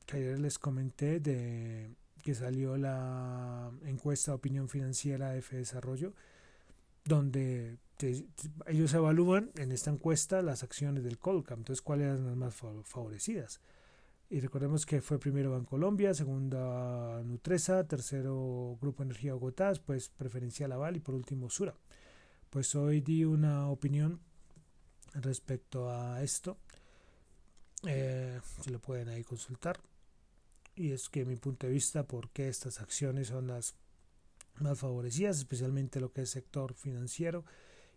que 0.07 0.17
ayer 0.19 0.39
les 0.39 0.59
comenté 0.59 1.21
de 1.21 1.91
que 2.23 2.35
salió 2.35 2.77
la 2.77 3.71
encuesta 3.85 4.33
de 4.33 4.37
opinión 4.37 4.69
financiera 4.69 5.31
de 5.31 5.39
F 5.39 5.57
Desarrollo, 5.57 6.15
donde 7.05 7.77
ellos 8.67 8.95
evalúan 8.95 9.51
en 9.57 9.73
esta 9.73 9.91
encuesta 9.91 10.41
las 10.43 10.63
acciones 10.63 11.05
del 11.05 11.19
Colcam, 11.19 11.61
entonces 11.61 11.83
cuáles 11.83 12.07
eran 12.07 12.27
las 12.27 12.37
más 12.37 12.55
favorecidas. 12.85 13.61
Y 14.31 14.41
recordemos 14.41 14.87
que 14.87 15.03
fue 15.03 15.19
primero 15.19 15.53
Bancolombia, 15.53 16.15
segunda 16.15 17.23
Nutresa, 17.25 17.85
tercero 17.85 18.79
Grupo 18.81 19.03
Energía 19.03 19.35
Bogotá, 19.35 19.73
pues 19.85 20.09
preferencial 20.09 20.73
Aval 20.73 20.97
y 20.97 21.01
por 21.01 21.15
último 21.15 21.51
Sura. 21.51 21.75
Pues 22.55 22.73
hoy 22.77 23.01
di 23.01 23.25
una 23.25 23.69
opinión 23.69 24.21
respecto 25.13 25.91
a 25.91 26.23
esto. 26.23 26.57
Eh, 27.85 28.41
se 28.63 28.71
lo 28.71 28.79
pueden 28.79 29.09
ahí 29.09 29.25
consultar. 29.25 29.81
Y 30.77 30.93
es 30.93 31.09
que 31.09 31.25
mi 31.25 31.35
punto 31.35 31.67
de 31.67 31.73
vista, 31.73 32.07
por 32.07 32.31
qué 32.31 32.49
estas 32.49 32.81
acciones 32.81 33.27
son 33.27 33.49
las 33.49 33.75
más 34.61 34.79
favorecidas, 34.79 35.39
especialmente 35.39 35.99
lo 35.99 36.13
que 36.13 36.23
es 36.23 36.31
sector 36.31 36.75
financiero 36.75 37.45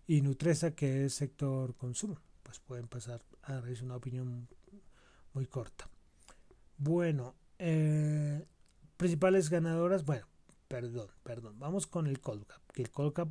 y 0.07 0.23
Nutresa 0.23 0.71
que 0.71 1.05
es 1.05 1.13
sector 1.13 1.75
consumo. 1.75 2.17
Pues 2.41 2.57
pueden 2.57 2.87
pasar 2.87 3.21
a 3.43 3.61
dar 3.61 3.83
una 3.83 3.97
opinión 3.97 4.47
muy 5.33 5.45
corta. 5.45 5.87
Bueno, 6.79 7.35
eh, 7.59 8.43
principales 8.97 9.51
ganadoras, 9.51 10.03
bueno, 10.03 10.25
perdón, 10.67 11.11
perdón, 11.21 11.59
vamos 11.59 11.85
con 11.85 12.07
el 12.07 12.19
Colcap, 12.19 12.71
que 12.71 12.81
el 12.81 12.89
Colcap 12.89 13.29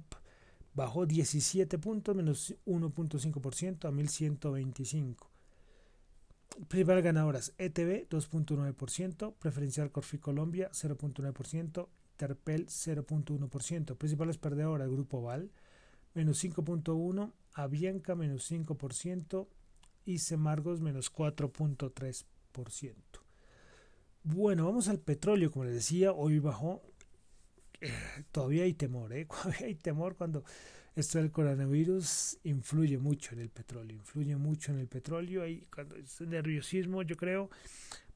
bajó 0.76 1.06
17 1.06 1.78
puntos, 1.78 2.14
menos 2.14 2.54
1.5% 2.66 3.88
a 3.88 3.90
1125. 3.90 5.30
Principales 6.68 7.02
ganadoras, 7.04 7.54
ETB 7.58 8.08
2.9%, 8.08 9.34
Preferencial 9.34 9.90
Corfi 9.90 10.18
Colombia 10.18 10.70
0.9%, 10.72 11.88
Terpel 12.16 12.66
0.1%, 12.66 13.96
principales 13.96 14.38
perdedoras, 14.38 14.88
Grupo 14.88 15.22
Val 15.22 15.50
menos 16.14 16.42
5.1%, 16.42 17.32
Avianca 17.54 18.14
menos 18.14 18.50
5% 18.50 19.46
y 20.04 20.18
Semargos 20.18 20.80
menos 20.80 21.12
4.3%. 21.12 22.94
Bueno, 24.22 24.64
vamos 24.66 24.88
al 24.88 24.98
petróleo, 24.98 25.50
como 25.50 25.64
les 25.64 25.74
decía, 25.74 26.12
hoy 26.12 26.38
bajó. 26.38 26.82
Todavía 28.32 28.64
hay 28.64 28.74
temor, 28.74 29.12
¿eh? 29.12 29.26
Hay 29.64 29.74
temor 29.74 30.16
cuando 30.16 30.44
esto 30.94 31.18
del 31.18 31.30
coronavirus 31.30 32.38
influye 32.44 32.98
mucho 32.98 33.34
en 33.34 33.40
el 33.40 33.50
petróleo, 33.50 33.96
influye 33.96 34.36
mucho 34.36 34.72
en 34.72 34.78
el 34.78 34.88
petróleo 34.88 35.46
y 35.46 35.66
cuando 35.74 35.96
es 35.96 36.20
nerviosismo, 36.22 37.02
yo 37.02 37.16
creo, 37.16 37.50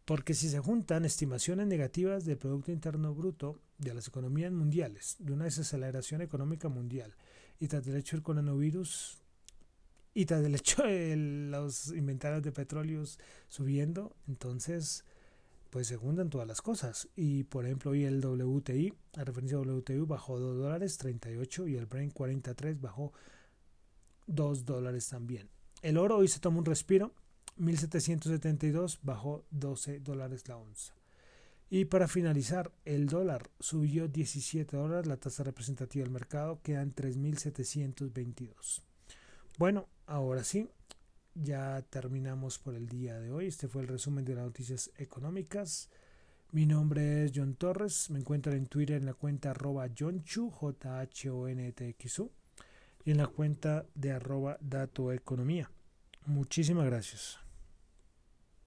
Porque 0.06 0.34
si 0.34 0.48
se 0.48 0.58
juntan 0.58 1.04
estimaciones 1.04 1.66
negativas 1.66 2.24
del 2.24 2.38
Producto 2.38 2.72
Interno 2.72 3.14
Bruto 3.14 3.60
de 3.78 3.94
las 3.94 4.08
economías 4.08 4.50
mundiales, 4.52 5.16
de 5.20 5.32
una 5.32 5.44
desaceleración 5.44 6.22
económica 6.22 6.68
mundial, 6.68 7.14
y 7.60 7.68
tras 7.68 7.86
el 7.86 7.96
hecho 7.96 8.16
del 8.16 8.24
coronavirus, 8.24 9.18
y 10.14 10.24
tras 10.24 10.44
el 10.44 10.54
hecho 10.54 10.82
de 10.82 11.16
los 11.16 11.88
inventarios 11.88 12.42
de 12.42 12.50
petróleos 12.52 13.18
subiendo, 13.48 14.16
entonces 14.26 15.04
pues 15.70 15.86
se 15.86 15.96
juntan 15.96 16.30
todas 16.30 16.46
las 16.46 16.60
cosas. 16.60 17.08
Y 17.16 17.44
por 17.44 17.64
ejemplo, 17.64 17.92
hoy 17.92 18.04
el 18.04 18.24
WTI, 18.24 18.92
la 19.14 19.24
referencia 19.24 19.58
WTI 19.58 20.00
bajó 20.00 20.38
2 20.38 20.58
dólares 20.58 20.98
38 20.98 21.68
y 21.68 21.76
el 21.76 21.86
Brent 21.86 22.12
43 22.12 22.80
bajó 22.80 23.12
2 24.26 24.64
dólares 24.64 25.08
también. 25.08 25.48
El 25.82 25.96
oro 25.96 26.18
hoy 26.18 26.28
se 26.28 26.40
toma 26.40 26.58
un 26.58 26.66
respiro 26.66 27.14
1772 27.60 29.00
bajó 29.02 29.44
12 29.50 30.00
dólares 30.00 30.48
la 30.48 30.56
onza. 30.56 30.94
Y 31.68 31.84
para 31.84 32.08
finalizar, 32.08 32.72
el 32.84 33.06
dólar 33.06 33.48
subió 33.60 34.08
17 34.08 34.76
dólares, 34.76 35.06
la 35.06 35.18
tasa 35.18 35.44
representativa 35.44 36.02
del 36.02 36.12
mercado 36.12 36.60
queda 36.62 36.82
en 36.82 36.92
3.722. 36.92 38.82
Bueno, 39.56 39.88
ahora 40.06 40.42
sí, 40.42 40.68
ya 41.34 41.82
terminamos 41.90 42.58
por 42.58 42.74
el 42.74 42.88
día 42.88 43.18
de 43.18 43.30
hoy. 43.30 43.46
Este 43.46 43.68
fue 43.68 43.82
el 43.82 43.88
resumen 43.88 44.24
de 44.24 44.34
las 44.34 44.44
noticias 44.44 44.90
económicas. 44.96 45.88
Mi 46.52 46.66
nombre 46.66 47.24
es 47.24 47.32
John 47.34 47.54
Torres, 47.54 48.10
me 48.10 48.18
encuentro 48.18 48.52
en 48.52 48.66
Twitter 48.66 48.96
en 48.96 49.06
la 49.06 49.14
cuenta 49.14 49.52
arroba 49.52 49.88
Chu, 49.94 50.50
J 50.50 51.00
H 51.00 51.30
O 51.30 51.46
N 51.46 51.72
T 51.72 51.88
X 51.90 52.18
U, 52.18 52.32
y 53.04 53.12
en 53.12 53.18
la 53.18 53.28
cuenta 53.28 53.86
de 53.94 54.12
arroba 54.12 54.58
Dato 54.60 55.12
Economía. 55.12 55.70
Muchísimas 56.26 56.86
gracias. 56.86 57.38